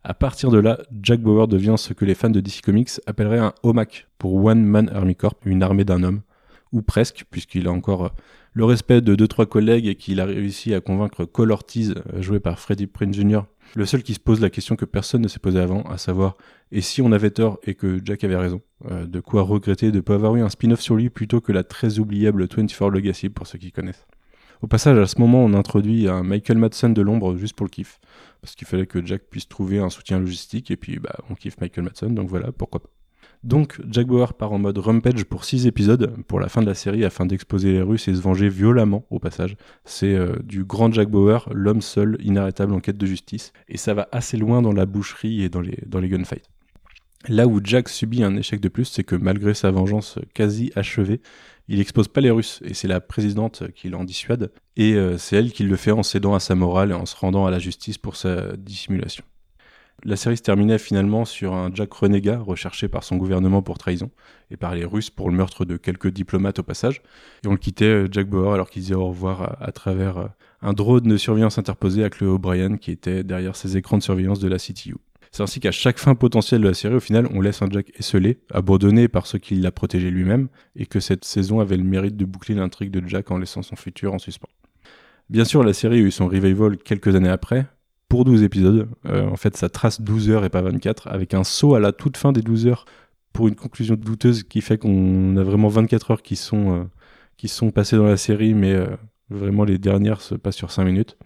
À 0.03 0.15
partir 0.15 0.51
de 0.51 0.59
là, 0.59 0.79
Jack 1.03 1.21
Bauer 1.21 1.47
devient 1.47 1.75
ce 1.77 1.93
que 1.93 2.07
les 2.07 2.15
fans 2.15 2.31
de 2.31 2.41
DC 2.41 2.63
Comics 2.63 3.01
appelleraient 3.07 3.39
un 3.39 3.53
OMAC 3.63 4.09
pour 4.17 4.35
One 4.43 4.65
Man 4.65 4.91
Army 4.95 5.15
Corps, 5.15 5.35
une 5.45 5.63
armée 5.63 5.85
d'un 5.85 6.03
homme, 6.03 6.23
ou 6.73 6.81
presque, 6.81 7.27
puisqu'il 7.31 7.69
a 7.69 7.71
encore 7.71 8.07
euh, 8.07 8.09
le 8.55 8.65
respect 8.65 9.03
de 9.03 9.15
deux 9.15 9.29
trois 9.29 9.45
collègues 9.45 9.87
et 9.87 9.97
qu'il 9.97 10.21
a 10.21 10.25
réussi 10.25 10.73
à 10.73 10.81
convaincre 10.81 11.27
Cole 11.27 11.53
Ortiz, 11.53 11.95
euh, 12.15 12.23
joué 12.23 12.41
par 12.41 12.59
Freddie 12.59 12.87
Prinze 12.87 13.15
Jr., 13.15 13.41
le 13.77 13.85
seul 13.85 14.03
qui 14.03 14.15
se 14.15 14.21
pose 14.21 14.41
la 14.41 14.49
question 14.49 14.75
que 14.75 14.87
personne 14.87 15.21
ne 15.21 15.29
s'est 15.29 15.39
posée 15.39 15.61
avant, 15.61 15.83
à 15.83 15.99
savoir 15.99 16.37
et 16.73 16.81
si 16.81 17.03
on 17.03 17.13
avait 17.13 17.31
tort 17.31 17.59
et 17.65 17.75
que 17.75 18.01
Jack 18.03 18.25
avait 18.25 18.37
raison, 18.37 18.63
euh, 18.91 19.05
de 19.05 19.21
quoi 19.21 19.43
regretter 19.43 19.91
de 19.91 19.97
ne 19.97 20.01
pas 20.01 20.15
avoir 20.15 20.35
eu 20.35 20.41
un 20.41 20.49
spin-off 20.49 20.81
sur 20.81 20.97
lui 20.97 21.11
plutôt 21.11 21.43
que 21.43 21.53
la 21.53 21.63
très 21.63 21.99
oubliable 21.99 22.49
24 22.51 22.89
Legacy 22.89 23.29
pour 23.29 23.47
ceux 23.47 23.59
qui 23.59 23.71
connaissent. 23.71 24.07
Au 24.63 24.67
passage, 24.67 24.99
à 24.99 25.07
ce 25.07 25.19
moment, 25.19 25.43
on 25.45 25.55
introduit 25.55 26.09
un 26.09 26.23
Michael 26.23 26.59
Madsen 26.59 26.93
de 26.93 27.01
l'ombre 27.01 27.37
juste 27.37 27.55
pour 27.55 27.65
le 27.65 27.71
kiff. 27.71 27.99
Parce 28.43 28.55
qu'il 28.55 28.67
fallait 28.67 28.87
que 28.87 29.05
Jack 29.05 29.23
puisse 29.31 29.49
trouver 29.49 29.79
un 29.79 29.91
soutien 29.91 30.19
logistique, 30.19 30.71
et 30.71 30.77
puis 30.77 30.99
bah, 30.99 31.17
on 31.31 31.35
kiffe 31.35 31.61
Michael 31.61 31.85
Madsen, 31.85 32.15
donc 32.15 32.29
voilà, 32.29 32.53
pourquoi 32.53 32.81
pas. 32.81 32.91
Donc, 33.43 33.81
Jack 33.89 34.07
Bauer 34.07 34.35
part 34.35 34.53
en 34.53 34.59
mode 34.59 34.77
Rampage 34.77 35.25
pour 35.25 35.45
6 35.45 35.67
épisodes, 35.67 36.15
pour 36.29 36.41
la 36.41 36.51
fin 36.51 36.61
de 36.61 36.67
la 36.67 36.75
série, 36.75 37.07
afin 37.07 37.25
d'exposer 37.25 37.73
les 37.73 37.81
Russes 37.81 38.07
et 38.09 38.15
se 38.15 38.21
venger 38.21 38.51
violemment, 38.51 39.07
au 39.09 39.19
passage. 39.19 39.57
C'est 39.87 40.15
euh, 40.15 40.37
du 40.45 40.65
grand 40.65 40.93
Jack 40.93 41.09
Bauer, 41.09 41.49
l'homme 41.51 41.81
seul, 41.81 42.19
inarrêtable 42.21 42.75
en 42.75 42.81
quête 42.81 42.99
de 42.99 43.07
justice, 43.07 43.55
et 43.69 43.79
ça 43.79 43.95
va 43.95 44.09
assez 44.13 44.37
loin 44.37 44.61
dans 44.61 44.73
la 44.73 44.85
boucherie 44.85 45.43
et 45.43 45.49
dans 45.49 45.63
les, 45.63 45.79
dans 45.87 46.01
les 46.01 46.09
gunfights. 46.09 46.51
Là 47.29 47.47
où 47.47 47.61
Jack 47.63 47.89
subit 47.89 48.25
un 48.25 48.37
échec 48.37 48.61
de 48.61 48.69
plus, 48.69 48.87
c'est 48.87 49.05
que 49.05 49.17
malgré 49.17 49.55
sa 49.55 49.71
vengeance 49.71 50.19
quasi 50.35 50.73
achevée, 50.75 51.21
il 51.71 51.81
expose 51.81 52.09
pas 52.09 52.21
les 52.21 52.33
Russes, 52.33 52.61
et 52.65 52.75
c'est 52.75 52.89
la 52.89 53.01
présidente 53.01 53.63
qui 53.75 53.89
l'en 53.89 54.03
dissuade, 54.03 54.51
et 54.77 54.95
euh, 54.95 55.19
c'est 55.19 55.37
elle 55.37 55.53
qui 55.53 55.63
le 55.63 55.77
fait 55.77 55.93
en 55.93 56.03
cédant 56.03 56.35
à 56.35 56.41
sa 56.41 56.57
morale 56.57 56.91
et 56.91 56.95
en 56.95 57.07
se 57.07 57.15
rendant 57.15 57.47
à 57.47 57.51
la 57.53 57.61
justice 57.61 57.97
pour 57.97 58.17
sa 58.17 58.57
dissimulation. 58.57 59.25
La 60.03 60.17
série 60.17 60.37
se 60.37 60.43
terminait 60.43 60.79
finalement 60.79 61.25
sur 61.25 61.55
un 61.55 61.71
Jack 61.73 61.93
renégat 61.93 62.41
recherché 62.41 62.89
par 62.89 63.05
son 63.05 63.17
gouvernement 63.17 63.63
pour 63.63 63.79
trahison 63.79 64.11
et 64.51 64.57
par 64.57 64.75
les 64.75 64.85
Russes 64.85 65.11
pour 65.11 65.31
le 65.31 65.37
meurtre 65.37 65.65
de 65.65 65.77
quelques 65.77 66.09
diplomates 66.09 66.59
au 66.59 66.63
passage. 66.65 67.03
Et 67.45 67.49
on 67.49 67.53
le 67.53 67.59
quittait, 67.59 67.85
euh, 67.85 68.09
Jack 68.11 68.29
Bauer, 68.29 68.53
alors 68.53 68.69
qu'il 68.69 68.83
disait 68.83 68.95
au 68.95 69.07
revoir 69.07 69.63
à, 69.63 69.71
travers 69.71 70.19
euh, 70.19 70.27
un 70.63 70.73
drone 70.73 71.03
de 71.03 71.17
surveillance 71.17 71.59
interposé 71.59 72.03
à 72.03 72.11
Chloé 72.11 72.31
O'Brien 72.31 72.79
qui 72.79 72.91
était 72.91 73.23
derrière 73.23 73.55
ses 73.55 73.77
écrans 73.77 73.99
de 73.99 74.03
surveillance 74.03 74.41
de 74.41 74.49
la 74.49 74.57
CTU. 74.57 74.97
C'est 75.31 75.43
ainsi 75.43 75.61
qu'à 75.61 75.71
chaque 75.71 75.99
fin 75.99 76.15
potentielle 76.15 76.61
de 76.63 76.69
la 76.69 76.75
série, 76.75 76.95
au 76.95 77.01
final, 77.01 77.29
on 77.33 77.41
laisse 77.41 77.63
un 77.63 77.71
Jack 77.71 77.93
esselé, 77.99 78.41
abandonné 78.53 79.07
par 79.07 79.27
ceux 79.27 79.39
qui 79.39 79.55
l'a 79.55 79.71
protégé 79.71 80.11
lui-même, 80.11 80.49
et 80.75 80.87
que 80.87 80.99
cette 80.99 81.25
saison 81.25 81.61
avait 81.61 81.77
le 81.77 81.85
mérite 81.85 82.17
de 82.17 82.25
boucler 82.25 82.55
l'intrigue 82.57 82.91
de 82.91 83.07
Jack 83.07 83.31
en 83.31 83.39
laissant 83.39 83.63
son 83.63 83.77
futur 83.77 84.13
en 84.13 84.19
suspens. 84.19 84.49
Bien 85.29 85.45
sûr, 85.45 85.63
la 85.63 85.73
série 85.73 85.99
a 85.99 86.01
eu 86.01 86.11
son 86.11 86.27
revival 86.27 86.77
quelques 86.79 87.15
années 87.15 87.29
après, 87.29 87.67
pour 88.09 88.25
12 88.25 88.43
épisodes. 88.43 88.89
Euh, 89.07 89.27
en 89.29 89.37
fait, 89.37 89.57
ça 89.57 89.69
trace 89.69 90.01
12 90.01 90.31
heures 90.31 90.45
et 90.45 90.51
pas 90.51 90.61
24, 90.61 91.07
avec 91.07 91.33
un 91.33 91.45
saut 91.45 91.75
à 91.75 91.81
la 91.81 91.93
toute 91.93 92.17
fin 92.17 92.33
des 92.33 92.43
12 92.43 92.67
heures 92.67 92.85
pour 93.33 93.47
une 93.47 93.55
conclusion 93.55 93.95
douteuse 93.95 94.43
qui 94.43 94.61
fait 94.61 94.77
qu'on 94.77 95.37
a 95.37 95.45
vraiment 95.45 95.69
24 95.69 96.11
heures 96.11 96.23
qui 96.23 96.35
sont, 96.37 96.75
euh, 96.75 96.85
qui 97.37 97.47
sont 97.47 97.71
passées 97.71 97.97
dans 97.97 98.07
la 98.07 98.17
série, 98.17 98.53
mais 98.53 98.73
euh, 98.73 98.89
vraiment 99.31 99.65
les 99.65 99.79
dernières 99.79 100.21
se 100.21 100.35
passent 100.35 100.57
sur 100.57 100.73
5 100.73 100.85
minutes. 100.85 101.17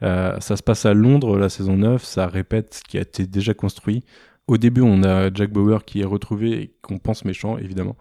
Ça 0.00 0.56
se 0.56 0.62
passe 0.62 0.86
à 0.86 0.94
Londres, 0.94 1.38
la 1.38 1.48
saison 1.48 1.76
9, 1.76 2.02
ça 2.04 2.26
répète 2.26 2.74
ce 2.74 2.82
qui 2.82 2.98
a 2.98 3.02
été 3.02 3.26
déjà 3.26 3.54
construit. 3.54 4.04
Au 4.46 4.56
début, 4.56 4.80
on 4.80 5.02
a 5.02 5.32
Jack 5.32 5.52
Bauer 5.52 5.84
qui 5.84 6.00
est 6.00 6.04
retrouvé 6.04 6.62
et 6.62 6.74
qu'on 6.82 6.98
pense 6.98 7.24
méchant, 7.24 7.58
évidemment. 7.58 7.96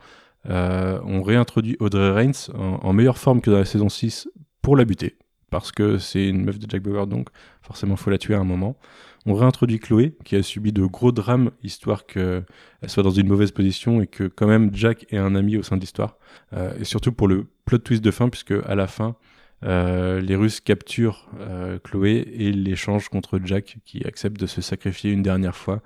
on 0.45 1.21
réintroduit 1.23 1.77
Audrey 1.79 2.31
en, 2.53 2.59
en, 2.59 2.93
meilleure 2.93 3.17
forme 3.17 3.41
que 3.41 3.51
dans 3.51 3.57
la 3.57 3.65
saison 3.65 3.89
6 3.89 4.29
pour 4.61 4.75
la 4.75 4.85
buter 4.85 5.17
parce 5.49 5.71
que 5.71 5.97
c'est 5.97 6.27
une 6.27 6.43
meuf 6.43 6.59
de 6.59 6.69
Jack 6.69 6.81
Bauer, 6.81 7.07
donc 7.07 7.29
forcément 7.61 7.95
faut 7.95 8.09
la 8.09 8.17
tuer 8.17 8.35
à 8.35 8.39
un 8.39 8.43
moment. 8.43 8.77
On 9.25 9.33
réintroduit 9.33 9.79
Chloé, 9.79 10.15
qui 10.23 10.35
a 10.35 10.43
subi 10.43 10.71
de 10.71 10.85
gros 10.85 11.11
drames, 11.11 11.51
histoire 11.61 12.05
qu'elle 12.05 12.45
soit 12.87 13.03
dans 13.03 13.09
une 13.11 13.27
mauvaise 13.27 13.51
position 13.51 14.01
et 14.01 14.07
que 14.07 14.23
quand 14.23 14.47
même 14.47 14.69
Jack 14.73 15.05
ait 15.11 15.17
un 15.17 15.35
ami 15.35 15.57
au 15.57 15.63
sein 15.63 15.75
de 15.75 15.81
l'histoire. 15.81 16.17
Euh, 16.53 16.73
et 16.79 16.85
surtout 16.85 17.11
pour 17.11 17.27
le 17.27 17.47
plot 17.65 17.79
twist 17.79 18.03
de 18.03 18.11
fin, 18.11 18.29
puisque 18.29 18.53
à 18.65 18.75
la 18.75 18.87
fin, 18.87 19.15
euh, 19.63 20.21
les 20.21 20.35
Russes 20.35 20.61
capturent 20.61 21.29
euh, 21.39 21.79
Chloé 21.79 22.27
et 22.33 22.51
l'échangent 22.51 23.09
contre 23.09 23.39
Jack, 23.43 23.77
qui 23.85 24.05
accepte 24.05 24.39
de 24.39 24.45
se 24.45 24.61
sacrifier 24.61 25.11
une 25.11 25.23
dernière 25.23 25.55
fois 25.55 25.81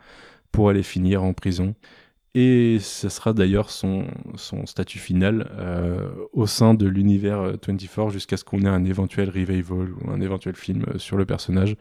pour 0.52 0.70
aller 0.70 0.84
finir 0.84 1.24
en 1.24 1.34
prison. 1.34 1.76
Et 2.36 2.80
ce 2.80 3.10
sera 3.10 3.34
d'ailleurs 3.34 3.70
son, 3.70 4.08
statut 4.66 4.98
final 4.98 5.52
euh, 5.52 6.10
au 6.32 6.48
sein 6.48 6.74
de 6.74 6.88
l'univers 6.88 7.44
24 7.44 8.00
euh, 8.00 8.10
jusqu'à 8.10 8.38
ce 8.38 8.44
qu'on 8.44 8.62
ait 8.62 8.68
un 8.68 8.86
éventuel 8.86 9.30
revival 9.30 9.94
ou 9.94 10.10
un 10.10 10.20
éventuel 10.20 10.56
film 10.56 10.86
sur 10.98 11.18
le 11.18 11.26
personnage. 11.26 11.76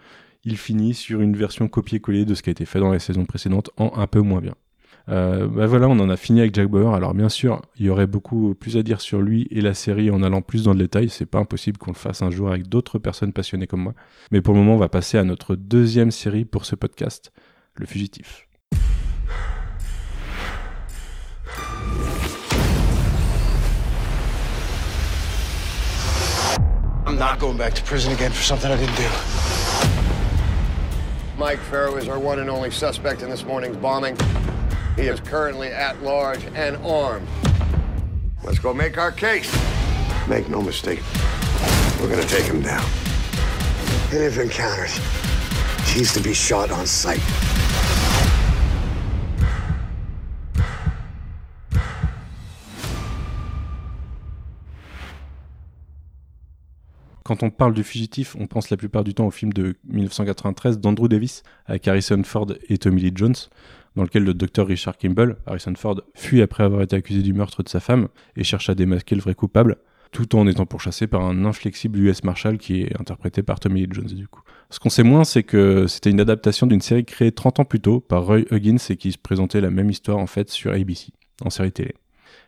Il 0.45 0.59
finit 0.59 0.93
sur 0.93 1.23
une 1.23 1.37
version 1.37 1.69
copier-coller 1.69 2.27
de 2.27 2.35
ce 2.35 2.43
qui 2.43 2.51
a 2.51 2.53
été 2.53 2.67
fait 2.67 2.81
dans 2.81 2.93
les 2.93 2.99
saisons 2.99 3.25
précédentes 3.25 3.71
en 3.79 3.93
un 3.97 4.07
peu 4.07 4.21
moins 4.21 4.41
bien. 4.41 4.55
Euh, 5.09 5.49
bah 5.49 5.67
voilà, 5.67 5.89
on 5.89 5.99
en 5.99 6.09
a 6.09 6.17
fini 6.17 6.41
avec 6.41 6.55
Jack 6.55 6.69
Bauer. 6.69 6.95
Alors 6.95 7.15
bien 7.15 7.29
sûr, 7.29 7.63
il 7.77 7.87
y 7.87 7.91
aurait 7.91 8.07
beaucoup 8.07 8.55
plus 8.55 8.77
à 8.77 8.83
dire 8.83 9.01
sur 9.01 9.21
lui 9.21 9.49
et 9.51 9.61
la 9.61 9.75
série 9.75 10.11
en 10.11 10.23
allant 10.23 10.43
plus 10.43 10.65
dans 10.65 10.73
le 10.73 10.79
détail. 10.79 11.09
C'est 11.09 11.27
pas 11.27 11.39
impossible 11.39 11.79
qu'on 11.79 11.93
le 11.93 11.97
fasse 11.97 12.23
un 12.23 12.31
jour 12.31 12.49
avec 12.49 12.69
d'autres 12.69 12.99
personnes 12.99 13.33
passionnées 13.33 13.67
comme 13.67 13.83
moi. 13.83 13.95
Mais 14.31 14.41
pour 14.41 14.55
le 14.55 14.61
moment, 14.61 14.75
on 14.75 14.79
va 14.79 14.89
passer 14.89 15.19
à 15.19 15.25
notre 15.25 15.57
deuxième 15.57 16.11
série 16.11 16.45
pour 16.45 16.65
ce 16.65 16.77
podcast, 16.77 17.33
Le 17.75 17.87
Fugitif. 17.87 18.49
I'm 27.05 27.19
not 27.19 27.39
going 27.39 27.59
back 27.59 27.75
to 27.75 27.83
prison 27.83 28.13
again 28.13 28.31
for 28.31 28.43
something 28.43 28.71
I 28.71 28.77
didn't 28.77 28.97
do. 28.97 29.09
Mike 31.37 31.59
Farrow 31.71 31.97
is 31.97 32.09
our 32.09 32.19
one 32.19 32.39
and 32.39 32.49
only 32.49 32.71
suspect 32.71 33.23
in 33.23 33.29
this 33.29 33.45
morning's 33.45 33.77
bombing. 33.77 34.17
He 34.97 35.09
is 35.09 35.21
currently 35.21 35.69
at 35.69 36.03
large 36.03 36.45
and 36.55 36.77
armed. 36.85 37.27
Let's 38.45 38.59
go 38.59 38.75
make 38.75 38.99
our 38.99 39.11
case. 39.11 39.51
Make 40.29 40.51
no 40.51 40.61
mistake, 40.61 41.01
we're 42.01 42.11
gonna 42.11 42.25
take 42.25 42.45
him 42.45 42.61
down. 42.61 42.85
And 44.13 44.23
if 44.23 44.39
encountered, 44.39 44.91
he's 45.87 46.13
to 46.13 46.21
be 46.21 46.35
shot 46.35 46.71
on 46.71 46.87
sight. 46.87 47.23
Quand 57.25 57.43
on 57.43 57.51
parle 57.51 57.73
du 57.73 57.83
fugitif, 57.83 58.37
on 58.39 58.47
pense 58.47 58.69
la 58.69 58.77
plupart 58.77 59.05
du 59.05 59.15
temps 59.15 59.27
au 59.27 59.31
film 59.31 59.55
de 59.55 59.75
1993 59.85 60.81
d'Andrew 60.81 61.09
Davis 61.09 61.43
avec 61.65 61.89
Harrison 61.89 62.23
Ford 62.25 62.49
et 62.69 62.77
Tommy 62.77 63.01
Lee 63.01 63.13
Jones, 63.15 63.37
dans 63.97 64.03
lequel 64.03 64.25
le 64.25 64.35
docteur 64.35 64.67
Richard 64.67 64.97
Kimball, 64.97 65.37
Harrison 65.47 65.75
Ford, 65.77 66.01
fuit 66.15 66.43
après 66.43 66.65
avoir 66.65 66.83
été 66.83 66.97
accusé 66.97 67.23
du 67.23 67.33
meurtre 67.33 67.63
de 67.63 67.69
sa 67.69 67.81
femme 67.81 68.09
et 68.37 68.45
cherche 68.45 68.69
à 68.71 68.75
démasquer 68.75 69.15
le 69.15 69.21
vrai 69.21 69.35
coupable, 69.35 69.77
tout 70.11 70.37
en 70.37 70.47
étant 70.47 70.67
pourchassé 70.67 71.07
par 71.07 71.23
un 71.23 71.45
inflexible 71.45 71.99
US 72.01 72.25
Marshal 72.25 72.59
qui 72.59 72.83
est 72.83 73.01
interprété 73.01 73.43
par 73.43 73.61
Tommy 73.61 73.83
Lee 73.83 73.89
Jones 73.91 74.07
du 74.07 74.29
coup. 74.29 74.43
Ce 74.71 74.79
qu'on 74.79 74.91
sait 74.91 75.03
moins, 75.03 75.25
c'est 75.25 75.43
que 75.43 75.87
c'était 75.87 76.11
une 76.11 76.21
adaptation 76.21 76.67
d'une 76.67 76.81
série 76.81 77.05
créée 77.05 77.33
30 77.33 77.61
ans 77.61 77.65
plus 77.65 77.81
tôt 77.81 78.01
par 78.01 78.25
Roy 78.25 78.41
Huggins 78.51 78.77
et 78.89 78.97
qui 78.97 79.13
se 79.13 79.19
présentait 79.19 79.61
la 79.61 79.71
même 79.71 79.91
histoire 79.91 80.19
en 80.19 80.27
fait 80.27 80.49
sur 80.49 80.73
ABC, 80.73 81.13
en 81.45 81.51
série 81.51 81.73
télé. 81.73 81.95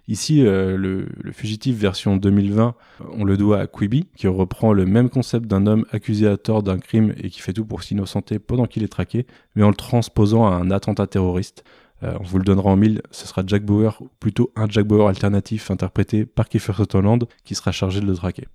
Ici, 0.06 0.44
euh, 0.44 0.76
le, 0.76 1.08
fugitif 1.32 1.76
version 1.76 2.16
2020, 2.16 2.74
on 3.16 3.24
le 3.24 3.36
doit 3.38 3.60
à 3.60 3.66
Quibi, 3.66 4.06
qui 4.16 4.28
reprend 4.28 4.74
le 4.74 4.84
même 4.84 5.08
concept 5.08 5.46
d'un 5.46 5.66
homme 5.66 5.86
accusé 5.92 6.26
à 6.26 6.36
tort 6.36 6.62
d'un 6.62 6.78
crime 6.78 7.14
et 7.16 7.30
qui 7.30 7.40
fait 7.40 7.54
tout 7.54 7.64
pour 7.64 7.82
s'innocenter 7.82 8.38
pendant 8.38 8.66
qu'il 8.66 8.82
est 8.82 8.88
traqué, 8.88 9.26
mais 9.54 9.62
en 9.62 9.70
le 9.70 9.74
transposant 9.74 10.46
à 10.46 10.50
un 10.50 10.70
attentat 10.70 11.06
terroriste. 11.06 11.64
Euh, 12.02 12.18
on 12.20 12.24
vous 12.24 12.38
le 12.38 12.44
donnera 12.44 12.70
en 12.70 12.76
mille, 12.76 13.00
ce 13.12 13.26
sera 13.26 13.42
Jack 13.46 13.64
Bauer, 13.64 13.96
ou 14.02 14.10
plutôt 14.20 14.52
un 14.56 14.68
Jack 14.68 14.86
Bauer 14.86 15.08
alternatif 15.08 15.70
interprété 15.70 16.26
par 16.26 16.50
Kiefer 16.50 16.74
Sutherland, 16.74 17.24
qui 17.44 17.54
sera 17.54 17.72
chargé 17.72 18.00
de 18.00 18.06
le 18.06 18.14
traquer. 18.14 18.46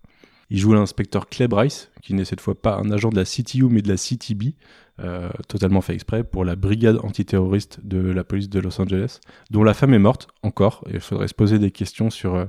Il 0.50 0.58
joue 0.58 0.74
l'inspecteur 0.74 1.30
Clay 1.30 1.48
Bryce, 1.48 1.92
qui 2.02 2.14
n'est 2.14 2.26
cette 2.26 2.42
fois 2.42 2.56
pas 2.56 2.76
un 2.76 2.90
agent 2.92 3.10
de 3.10 3.16
la 3.16 3.26
CTU 3.26 3.66
mais 3.66 3.82
de 3.82 3.88
la 3.88 3.98
CTB, 3.98 4.56
euh, 5.00 5.30
totalement 5.48 5.82
fait 5.82 5.94
exprès, 5.94 6.24
pour 6.24 6.44
la 6.44 6.56
brigade 6.56 7.00
antiterroriste 7.04 7.80
de 7.84 8.00
la 8.00 8.24
police 8.24 8.50
de 8.50 8.60
Los 8.60 8.82
Angeles, 8.82 9.20
dont 9.52 9.64
la 9.64 9.74
femme 9.74 9.94
est 9.94 10.00
morte, 10.00 10.28
encore, 10.42 10.84
et 10.90 10.96
il 10.96 11.00
faudrait 11.00 11.28
se 11.28 11.34
poser 11.34 11.60
des 11.60 11.72
questions 11.72 12.10
sur 12.10 12.36
euh, 12.36 12.46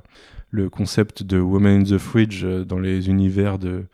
le 0.50 0.70
concept 0.70 1.22
de 1.22 1.38
Woman 1.38 1.82
in 1.82 1.84
the 1.84 1.98
Fridge 1.98 2.42
euh, 2.42 2.64
dans 2.64 2.78
les 2.78 3.08
univers 3.08 3.58
de, 3.58 3.84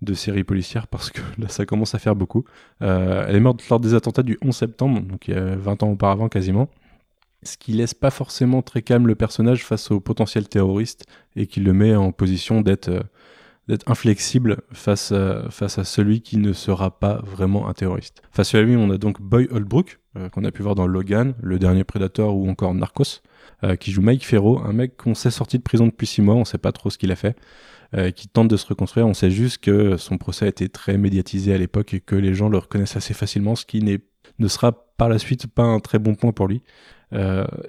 de 0.00 0.14
séries 0.14 0.44
policières, 0.44 0.86
parce 0.86 1.10
que 1.10 1.20
là, 1.38 1.48
ça 1.48 1.66
commence 1.66 1.94
à 1.94 1.98
faire 1.98 2.14
beaucoup. 2.14 2.44
elle 2.80 3.34
est 3.34 3.40
morte 3.40 3.68
lors 3.68 3.80
des 3.80 3.94
attentats 3.94 4.22
du 4.22 4.38
11 4.42 4.54
septembre, 4.54 5.00
donc 5.00 5.28
il 5.28 5.34
y 5.34 5.36
a 5.36 5.56
20 5.56 5.82
ans 5.82 5.90
auparavant 5.90 6.28
quasiment 6.28 6.68
ce 7.42 7.56
qui 7.56 7.72
laisse 7.72 7.94
pas 7.94 8.10
forcément 8.10 8.60
très 8.60 8.82
calme 8.82 9.06
le 9.06 9.14
personnage 9.14 9.64
face 9.64 9.92
au 9.92 10.00
potentiel 10.00 10.48
terroriste 10.48 11.06
et 11.36 11.46
qui 11.46 11.60
le 11.60 11.72
met 11.72 11.94
en 11.94 12.10
position 12.10 12.60
d'être 12.60 12.90
d'être 13.68 13.90
inflexible 13.90 14.58
face 14.72 15.12
à, 15.12 15.50
face 15.50 15.78
à 15.78 15.84
celui 15.84 16.20
qui 16.20 16.36
ne 16.36 16.52
sera 16.52 16.98
pas 16.98 17.20
vraiment 17.24 17.68
un 17.68 17.72
terroriste. 17.72 18.22
Face 18.30 18.54
à 18.54 18.62
lui, 18.62 18.76
on 18.76 18.90
a 18.90 18.98
donc 18.98 19.20
Boy 19.20 19.48
Holbrook, 19.50 19.98
euh, 20.16 20.28
qu'on 20.28 20.44
a 20.44 20.52
pu 20.52 20.62
voir 20.62 20.74
dans 20.74 20.86
Logan, 20.86 21.34
le 21.42 21.58
dernier 21.58 21.84
Predator 21.84 22.36
ou 22.36 22.48
encore 22.48 22.74
Narcos, 22.74 23.22
euh, 23.64 23.74
qui 23.76 23.90
joue 23.90 24.02
Mike 24.02 24.24
Ferro, 24.24 24.60
un 24.64 24.72
mec 24.72 24.96
qu'on 24.96 25.14
sait 25.14 25.30
sorti 25.30 25.58
de 25.58 25.62
prison 25.62 25.86
depuis 25.86 26.06
six 26.06 26.22
mois, 26.22 26.34
on 26.34 26.44
sait 26.44 26.58
pas 26.58 26.72
trop 26.72 26.90
ce 26.90 26.98
qu'il 26.98 27.10
a 27.10 27.16
fait, 27.16 27.36
euh, 27.94 28.10
qui 28.10 28.28
tente 28.28 28.48
de 28.48 28.56
se 28.56 28.66
reconstruire, 28.66 29.06
on 29.06 29.14
sait 29.14 29.30
juste 29.30 29.58
que 29.58 29.96
son 29.96 30.16
procès 30.16 30.44
a 30.44 30.48
été 30.48 30.68
très 30.68 30.96
médiatisé 30.96 31.52
à 31.52 31.58
l'époque 31.58 31.92
et 31.92 32.00
que 32.00 32.14
les 32.14 32.34
gens 32.34 32.48
le 32.48 32.58
reconnaissent 32.58 32.96
assez 32.96 33.14
facilement, 33.14 33.56
ce 33.56 33.66
qui 33.66 33.82
ne 33.82 34.48
sera 34.48 34.72
par 34.96 35.08
la 35.08 35.18
suite 35.18 35.48
pas 35.48 35.64
un 35.64 35.80
très 35.80 35.98
bon 35.98 36.14
point 36.14 36.32
pour 36.32 36.46
lui. 36.46 36.62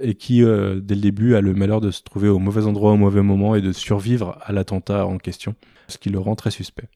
et 0.02 0.16
qui, 0.16 0.40
dès 0.40 0.96
le 0.96 1.02
début, 1.02 1.36
a 1.36 1.42
le 1.42 1.54
malheur 1.54 1.80
de 1.80 1.92
se 1.92 2.02
trouver 2.02 2.28
au 2.28 2.40
mauvais 2.40 2.66
endroit 2.66 2.94
au 2.94 2.98
mauvais 2.98 3.22
moment 3.22 3.54
et 3.56 3.62
de 3.62 3.72
survivre 3.72 4.38
à 4.42 4.52
l'attentat 4.52 5.06
en 5.06 5.18
question 5.18 5.56
ce 5.88 5.98
qui 5.98 6.10
le 6.10 6.20
rend 6.20 6.36
très 6.36 6.52
suspect. 6.52 6.90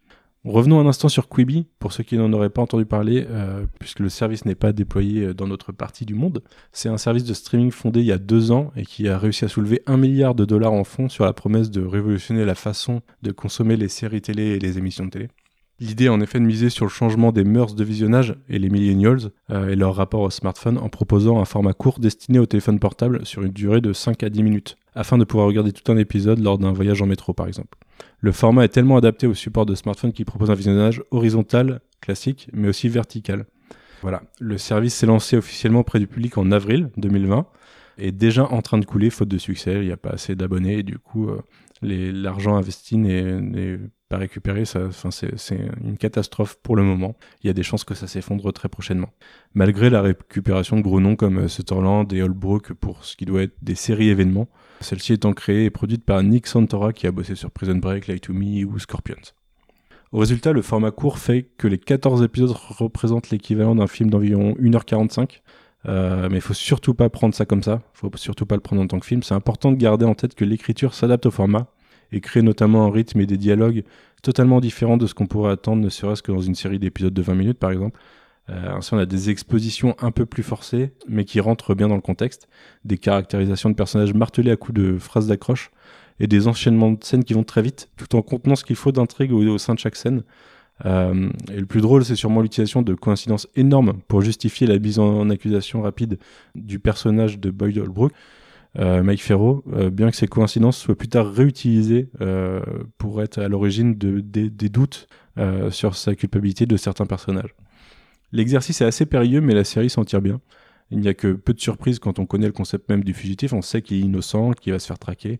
Revenons 0.44 0.80
un 0.80 0.88
instant 0.88 1.08
sur 1.08 1.30
Quibi, 1.30 1.68
pour 1.78 1.94
ceux 1.94 2.04
qui 2.04 2.18
n'en 2.18 2.34
auraient 2.34 2.50
pas 2.50 2.64
entendu 2.64 2.86
parler, 2.86 3.28
euh, 3.30 3.68
puisque 3.80 4.00
le 4.00 4.10
service 4.10 4.44
n'est 4.46 4.56
pas 4.56 4.74
déployé 4.74 5.26
euh, 5.26 5.34
dans 5.36 5.46
notre 5.46 5.72
partie 5.72 6.04
du 6.04 6.16
monde. 6.16 6.42
C'est 6.72 6.90
un 6.90 6.98
service 6.98 7.26
de 7.26 7.36
streaming 7.36 7.70
fondé 7.70 8.00
il 8.00 8.08
y 8.08 8.12
a 8.12 8.18
deux 8.18 8.52
ans 8.52 8.72
et 8.76 8.84
qui 8.84 9.08
a 9.08 9.20
réussi 9.20 9.46
à 9.46 9.48
soulever 9.48 9.84
un 9.86 9.98
milliard 9.98 10.34
de 10.34 10.44
dollars 10.44 10.74
en 10.74 10.84
fonds 10.84 11.10
sur 11.10 11.26
la 11.26 11.34
promesse 11.34 11.70
de 11.70 11.86
révolutionner 11.86 12.44
la 12.44 12.56
façon 12.56 13.02
de 13.22 13.32
consommer 13.32 13.78
les 13.78 13.88
séries 13.88 14.22
télé 14.22 14.44
et 14.44 14.60
les 14.60 14.80
émissions 14.80 15.06
de 15.06 15.12
télé. 15.12 15.28
L'idée 15.80 16.10
en 16.10 16.22
effet 16.22 16.40
de 16.40 16.46
miser 16.46 16.70
sur 16.70 16.86
le 16.86 16.92
changement 16.92 17.32
des 17.32 17.44
mœurs 17.44 17.76
de 17.76 17.84
visionnage 17.84 18.36
et 18.50 18.58
les 18.58 18.70
millennials 18.70 19.32
euh, 19.52 19.70
et 19.70 19.76
leur 19.76 19.96
rapport 19.96 20.22
au 20.22 20.30
smartphone 20.32 20.80
en 20.80 20.90
proposant 20.90 21.40
un 21.40 21.46
format 21.46 21.74
court 21.74 22.00
destiné 22.00 22.40
au 22.40 22.48
téléphone 22.48 22.80
portable 22.80 23.26
sur 23.28 23.44
une 23.44 23.52
durée 23.52 23.82
de 23.82 23.94
5 23.94 24.24
à 24.24 24.30
10 24.30 24.44
minutes, 24.44 24.78
afin 24.96 25.18
de 25.20 25.24
pouvoir 25.24 25.48
regarder 25.48 25.72
tout 25.72 25.92
un 25.92 25.98
épisode 25.98 26.40
lors 26.40 26.58
d'un 26.58 26.72
voyage 26.72 27.02
en 27.02 27.08
métro 27.08 27.34
par 27.34 27.48
exemple. 27.48 27.78
Le 28.24 28.32
format 28.32 28.66
est 28.66 28.70
tellement 28.70 28.98
adapté 28.98 29.26
au 29.26 29.34
support 29.34 29.66
de 29.66 29.74
smartphone 29.74 30.14
qu'il 30.14 30.26
propose 30.26 30.52
un 30.52 30.56
visionnage 30.56 31.04
horizontal 31.10 31.82
classique, 32.02 32.48
mais 32.54 32.68
aussi 32.68 32.88
vertical. 32.88 33.46
Voilà, 34.04 34.22
le 34.40 34.60
service 34.60 34.94
s'est 34.94 35.08
lancé 35.08 35.38
officiellement 35.38 35.80
auprès 35.80 36.00
du 36.00 36.06
public 36.06 36.38
en 36.38 36.52
avril 36.52 36.90
2020 36.98 37.48
et 37.98 38.12
déjà 38.12 38.46
en 38.46 38.62
train 38.62 38.78
de 38.78 38.86
couler 38.86 39.10
faute 39.10 39.28
de 39.28 39.40
succès. 39.40 39.74
Il 39.82 39.88
n'y 39.88 39.92
a 39.92 39.98
pas 39.98 40.12
assez 40.12 40.36
d'abonnés 40.36 40.80
et 40.80 40.84
du 40.84 41.00
coup, 41.00 41.30
euh, 41.30 41.42
l'argent 41.82 42.56
investi 42.56 42.98
n'est 42.98 43.80
pas 44.10 44.18
récupéré. 44.18 44.66
C'est 44.66 45.60
une 45.84 45.98
catastrophe 45.98 46.58
pour 46.62 46.76
le 46.76 46.84
moment. 46.84 47.16
Il 47.44 47.48
y 47.48 47.50
a 47.50 47.54
des 47.54 47.64
chances 47.64 47.84
que 47.84 47.96
ça 47.96 48.08
s'effondre 48.08 48.52
très 48.54 48.70
prochainement. 48.70 49.10
Malgré 49.54 49.90
la 49.90 50.02
récupération 50.02 50.78
de 50.78 50.82
gros 50.82 51.00
noms 51.00 51.16
comme 51.16 51.40
euh, 51.40 51.48
Sutherland 51.48 52.12
et 52.14 52.22
Holbrook 52.22 52.74
pour 52.74 53.06
ce 53.06 53.16
qui 53.16 53.26
doit 53.26 53.44
être 53.44 53.56
des 53.62 53.76
séries 53.76 54.10
événements, 54.10 54.48
celle-ci 54.82 55.14
étant 55.14 55.34
créée 55.34 55.66
et 55.66 55.70
produite 55.70 56.04
par 56.04 56.22
Nick 56.24 56.48
Santora 56.48 56.94
qui 56.94 57.08
a 57.08 57.12
bossé 57.12 57.36
sur 57.36 57.52
Prison 57.52 57.76
Break, 57.76 58.08
Light 58.08 58.24
to 58.24 58.34
Me 58.34 58.66
ou 58.66 58.78
Scorpions. 58.80 59.34
Au 60.12 60.20
résultat, 60.20 60.52
le 60.52 60.62
format 60.62 60.92
court 60.92 61.20
fait 61.20 61.44
que 61.58 61.68
les 61.68 61.78
14 61.78 62.22
épisodes 62.22 62.52
représentent 62.52 63.30
l'équivalent 63.30 63.76
d'un 63.76 63.88
film 63.88 64.10
d'environ 64.10 64.56
1h45. 64.60 65.40
Euh, 65.88 66.28
mais 66.30 66.38
il 66.38 66.42
faut 66.42 66.54
surtout 66.54 66.94
pas 66.94 67.10
prendre 67.10 67.34
ça 67.34 67.46
comme 67.46 67.64
ça. 67.64 67.82
Il 67.96 67.98
faut 67.98 68.12
surtout 68.16 68.46
pas 68.46 68.56
le 68.56 68.62
prendre 68.62 68.82
en 68.82 68.88
tant 68.88 69.00
que 69.00 69.06
film. 69.06 69.24
C'est 69.24 69.34
important 69.34 69.72
de 69.72 69.78
garder 69.78 70.06
en 70.06 70.14
tête 70.14 70.36
que 70.36 70.46
l'écriture 70.46 70.94
s'adapte 70.94 71.26
au 71.26 71.32
format 71.32 71.68
et 72.12 72.22
crée 72.22 72.42
notamment 72.42 72.86
un 72.86 72.92
rythme 72.92 73.22
et 73.22 73.26
des 73.26 73.38
dialogues 73.38 73.84
totalement 74.22 74.60
différents 74.62 74.98
de 74.98 75.08
ce 75.08 75.14
qu'on 75.14 75.28
pourrait 75.28 75.52
attendre, 75.52 75.82
ne 75.82 75.90
serait-ce 75.90 76.22
que 76.22 76.32
dans 76.32 76.42
une 76.42 76.56
série 76.56 76.78
d'épisodes 76.78 77.14
de 77.14 77.22
20 77.22 77.36
minutes 77.36 77.60
par 77.60 77.72
exemple. 77.72 78.00
Euh, 78.50 78.74
ainsi, 78.76 78.94
on 78.94 78.98
a 78.98 79.06
des 79.06 79.30
expositions 79.30 79.96
un 80.00 80.12
peu 80.12 80.26
plus 80.26 80.44
forcées, 80.44 80.92
mais 81.08 81.26
qui 81.26 81.40
rentrent 81.40 81.74
bien 81.76 81.88
dans 81.88 81.96
le 81.96 82.02
contexte, 82.02 82.50
des 82.86 82.98
caractérisations 82.98 83.70
de 83.70 83.76
personnages 83.76 84.14
martelés 84.14 84.52
à 84.52 84.56
coups 84.56 84.80
de 84.80 84.98
phrases 84.98 85.28
d'accroche, 85.28 85.72
et 86.20 86.28
des 86.28 86.48
enchaînements 86.48 86.92
de 86.92 87.04
scènes 87.04 87.24
qui 87.24 87.34
vont 87.34 87.44
très 87.44 87.62
vite, 87.62 87.90
tout 87.98 88.16
en 88.16 88.22
contenant 88.22 88.56
ce 88.56 88.64
qu'il 88.64 88.76
faut 88.76 88.92
d'intrigue 88.92 89.32
au, 89.32 89.58
sein 89.58 89.74
de 89.74 89.80
chaque 89.80 89.96
scène. 89.96 90.24
Euh, 90.86 91.30
et 91.52 91.60
le 91.60 91.66
plus 91.66 91.82
drôle, 91.82 92.06
c'est 92.06 92.16
sûrement 92.16 92.42
l'utilisation 92.42 92.82
de 92.82 92.94
coïncidences 92.94 93.48
énormes 93.56 93.94
pour 94.08 94.22
justifier 94.22 94.68
la 94.68 94.80
mise 94.80 95.00
en, 95.00 95.30
accusation 95.30 95.82
rapide 95.82 96.18
du 96.56 96.80
personnage 96.80 97.40
de 97.40 97.52
Boyd 97.52 97.78
Holbrook, 97.78 98.12
euh, 98.80 99.04
Mike 99.04 99.22
Ferro, 99.22 99.64
euh, 99.74 99.90
bien 99.90 100.10
que 100.10 100.16
ces 100.16 100.28
coïncidences 100.28 100.78
soient 100.78 100.96
plus 100.96 101.10
tard 101.10 101.32
réutilisées 101.32 102.10
pour 102.98 103.22
être 103.22 103.40
à 103.40 103.48
l'origine 103.48 103.96
de, 103.98 104.20
des 104.20 104.70
doutes 104.70 105.08
sur 105.70 105.96
sa 105.96 106.16
culpabilité 106.16 106.66
de 106.66 106.78
certains 106.78 107.06
personnages. 107.06 107.56
L'exercice 108.32 108.82
est 108.82 108.86
assez 108.86 109.06
périlleux, 109.06 109.42
mais 109.42 109.54
la 109.54 109.64
série 109.64 109.90
s'en 109.90 110.06
tire 110.06 110.22
bien. 110.22 110.40
Il 110.90 111.00
n'y 111.00 111.08
a 111.08 111.14
que 111.14 111.34
peu 111.34 111.54
de 111.54 111.60
surprises 111.60 112.00
quand 112.00 112.20
on 112.20 112.26
connaît 112.26 112.48
le 112.48 112.52
concept 112.52 112.90
même 112.90 113.04
du 113.04 113.14
fugitif. 113.14 113.54
On 113.54 113.62
sait 113.62 113.82
qu'il 113.82 113.98
est 113.98 114.02
innocent, 114.02 114.52
qu'il 114.52 114.74
va 114.74 114.80
se 114.80 114.88
faire 114.88 115.00
traquer, 115.00 115.40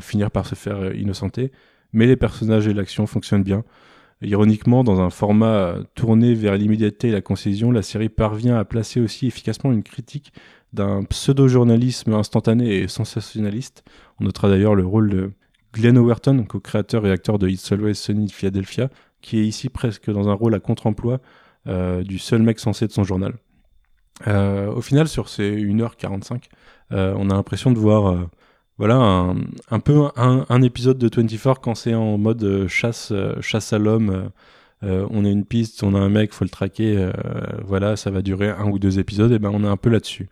finir 0.00 0.30
par 0.30 0.46
se 0.46 0.54
faire 0.54 0.94
innocenter. 0.94 1.52
Mais 1.92 2.06
les 2.06 2.16
personnages 2.16 2.68
et 2.68 2.74
l'action 2.74 3.06
fonctionnent 3.06 3.42
bien. 3.42 3.64
Ironiquement, 4.20 4.82
dans 4.82 5.00
un 5.00 5.10
format 5.10 5.76
tourné 5.94 6.34
vers 6.34 6.56
l'immédiateté 6.56 7.08
et 7.08 7.12
la 7.12 7.20
concision, 7.20 7.70
la 7.70 7.82
série 7.82 8.08
parvient 8.08 8.56
à 8.56 8.64
placer 8.64 9.00
aussi 9.00 9.28
efficacement 9.28 9.70
une 9.70 9.84
critique 9.84 10.32
d'un 10.72 11.04
pseudo-journalisme 11.04 12.12
instantané 12.14 12.78
et 12.78 12.88
sensationnaliste. 12.88 13.84
On 14.20 14.24
notera 14.24 14.48
d'ailleurs 14.48 14.74
le 14.74 14.84
rôle 14.84 15.10
de 15.10 15.30
Glenn 15.72 15.98
Overton, 15.98 16.44
co-créateur 16.44 17.06
et 17.06 17.10
acteur 17.10 17.38
de 17.38 17.48
It's 17.48 17.70
Always 17.72 17.94
Sunny 17.94 18.26
de 18.26 18.32
Philadelphia, 18.32 18.90
qui 19.20 19.38
est 19.38 19.46
ici 19.46 19.68
presque 19.68 20.10
dans 20.10 20.28
un 20.28 20.34
rôle 20.34 20.54
à 20.54 20.60
contre-emploi 20.60 21.20
euh, 21.66 22.02
du 22.02 22.18
seul 22.18 22.42
mec 22.42 22.58
censé 22.58 22.86
de 22.86 22.92
son 22.92 23.04
journal. 23.04 23.34
Euh, 24.26 24.70
au 24.72 24.80
final, 24.80 25.08
sur 25.08 25.28
ces 25.28 25.56
1h45, 25.56 26.44
euh, 26.92 27.14
on 27.16 27.30
a 27.30 27.34
l'impression 27.34 27.70
de 27.70 27.78
voir 27.78 28.28
voilà 28.78 29.34
un, 29.70 29.80
peu 29.80 30.04
un, 30.16 30.62
épisode 30.62 30.98
de 30.98 31.10
24 31.14 31.60
quand 31.60 31.74
c'est 31.74 31.94
en 31.94 32.16
mode 32.16 32.66
chasse, 32.68 33.12
chasse 33.40 33.72
à 33.72 33.78
l'homme. 33.78 34.30
on 34.82 35.24
a 35.24 35.28
une 35.28 35.44
piste, 35.44 35.82
on 35.82 35.94
a 35.94 35.98
un 35.98 36.08
mec, 36.08 36.32
faut 36.32 36.44
le 36.44 36.50
traquer. 36.50 37.10
voilà, 37.64 37.96
ça 37.96 38.10
va 38.10 38.22
durer 38.22 38.50
un 38.50 38.66
ou 38.70 38.78
deux 38.78 38.98
épisodes. 38.98 39.32
Et 39.32 39.38
ben 39.40 39.50
on 39.52 39.64
est 39.64 39.68
un 39.68 39.76
peu 39.76 39.90
là-dessus. 39.90 40.28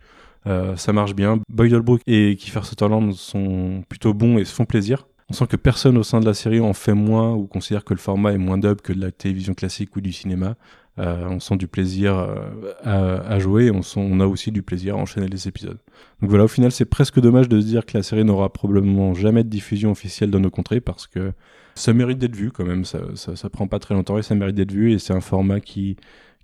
Euh, 0.47 0.75
ça 0.77 0.93
marche 0.93 1.13
bien. 1.13 1.39
Boyd 1.49 1.73
Holbrook 1.73 2.01
et 2.07 2.35
Kiefer 2.37 2.63
Sutherland 2.63 3.13
sont 3.13 3.83
plutôt 3.89 4.13
bons 4.13 4.37
et 4.37 4.45
se 4.45 4.53
font 4.53 4.65
plaisir. 4.65 5.07
On 5.29 5.33
sent 5.33 5.47
que 5.47 5.57
personne 5.57 5.97
au 5.97 6.03
sein 6.03 6.21
de 6.21 6.25
la 6.25 6.33
série 6.33 6.61
en 6.61 6.73
fait 6.73 6.93
moins 6.93 7.33
ou 7.33 7.47
considère 7.47 7.83
que 7.83 7.93
le 7.93 7.99
format 7.99 8.31
est 8.31 8.37
moins 8.37 8.57
dub 8.57 8.79
que 8.81 8.93
de 8.93 9.01
la 9.01 9.11
télévision 9.11 9.53
classique 9.53 9.95
ou 9.97 10.01
du 10.01 10.13
cinéma. 10.13 10.55
Euh, 10.99 11.27
on 11.29 11.39
sent 11.39 11.57
du 11.57 11.67
plaisir 11.67 12.17
euh, 12.17 13.19
à, 13.23 13.37
jouer 13.37 13.65
et 13.65 13.71
on, 13.71 13.81
on, 13.97 14.19
a 14.19 14.25
aussi 14.25 14.51
du 14.51 14.63
plaisir 14.63 14.95
à 14.95 14.97
enchaîner 14.97 15.27
les 15.27 15.47
épisodes. 15.47 15.77
Donc 16.21 16.29
voilà, 16.29 16.45
au 16.45 16.47
final, 16.47 16.71
c'est 16.71 16.85
presque 16.85 17.19
dommage 17.19 17.47
de 17.47 17.61
se 17.61 17.65
dire 17.67 17.85
que 17.85 17.95
la 17.95 18.03
série 18.03 18.25
n'aura 18.25 18.51
probablement 18.51 19.13
jamais 19.13 19.43
de 19.43 19.49
diffusion 19.49 19.91
officielle 19.91 20.31
dans 20.31 20.39
nos 20.39 20.49
contrées 20.49 20.81
parce 20.81 21.05
que 21.05 21.33
ça 21.75 21.93
mérite 21.93 22.17
d'être 22.17 22.35
vu 22.35 22.51
quand 22.51 22.65
même. 22.65 22.83
Ça, 22.83 22.99
ça, 23.13 23.35
ça 23.35 23.49
prend 23.49 23.67
pas 23.67 23.77
très 23.77 23.93
longtemps 23.93 24.17
et 24.17 24.23
ça 24.23 24.33
mérite 24.33 24.55
d'être 24.55 24.71
vu 24.71 24.91
et 24.91 24.97
c'est 24.97 25.13
un 25.13 25.21
format 25.21 25.59
qui 25.59 25.97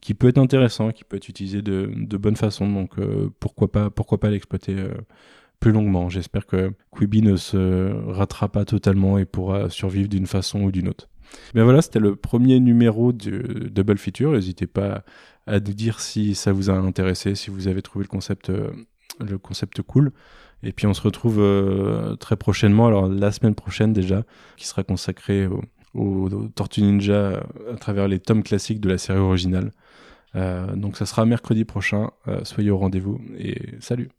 qui 0.03 0.13
peut 0.13 0.27
être 0.27 0.37
intéressant, 0.37 0.91
qui 0.91 1.05
peut 1.05 1.15
être 1.15 1.29
utilisé 1.29 1.61
de, 1.61 1.89
de 1.95 2.17
bonne 2.17 2.35
façon. 2.35 2.69
Donc 2.69 2.99
euh, 2.99 3.29
pourquoi 3.39 3.71
pas, 3.71 3.89
pourquoi 3.89 4.19
pas 4.19 4.29
l'exploiter 4.29 4.75
euh, 4.77 4.93
plus 5.61 5.71
longuement. 5.71 6.09
J'espère 6.09 6.45
que 6.45 6.73
Quibi 6.91 7.21
ne 7.21 7.37
se 7.37 7.93
ratera 8.11 8.49
pas 8.49 8.65
totalement 8.65 9.17
et 9.17 9.23
pourra 9.23 9.69
survivre 9.69 10.09
d'une 10.09 10.27
façon 10.27 10.63
ou 10.63 10.71
d'une 10.73 10.89
autre. 10.89 11.07
Mais 11.55 11.61
voilà, 11.61 11.81
c'était 11.81 11.99
le 11.99 12.15
premier 12.15 12.59
numéro 12.59 13.11
de 13.11 13.69
Double 13.69 13.97
Feature. 13.97 14.31
N'hésitez 14.31 14.67
pas 14.67 15.03
à 15.47 15.59
nous 15.59 15.73
dire 15.73 15.99
si 15.99 16.35
ça 16.35 16.51
vous 16.51 16.69
a 16.69 16.73
intéressé, 16.73 17.35
si 17.35 17.49
vous 17.49 17.67
avez 17.67 17.81
trouvé 17.81 18.03
le 18.03 18.09
concept, 18.09 18.49
euh, 18.49 18.71
le 19.19 19.37
concept 19.37 19.81
cool. 19.81 20.11
Et 20.63 20.71
puis 20.71 20.87
on 20.87 20.93
se 20.93 21.01
retrouve 21.01 21.43
très 22.21 22.37
prochainement, 22.37 22.87
alors 22.87 23.09
la 23.09 23.33
semaine 23.33 23.53
prochaine 23.53 23.91
déjà, 23.91 24.23
qui 24.55 24.65
sera 24.65 24.83
consacrée 24.83 25.45
au, 25.45 25.61
au, 25.93 26.29
Tortue 26.55 26.81
Ninja 26.83 27.43
à 27.69 27.75
travers 27.75 28.07
les 28.07 28.19
tomes 28.19 28.43
classiques 28.43 28.79
de 28.79 28.87
la 28.87 28.97
série 28.97 29.19
originale. 29.19 29.71
Euh, 30.35 30.75
donc 30.75 30.97
ça 30.97 31.05
sera 31.05 31.25
mercredi 31.25 31.65
prochain. 31.65 32.09
Euh, 32.27 32.43
soyez 32.43 32.71
au 32.71 32.77
rendez-vous 32.77 33.19
et 33.37 33.75
salut. 33.79 34.09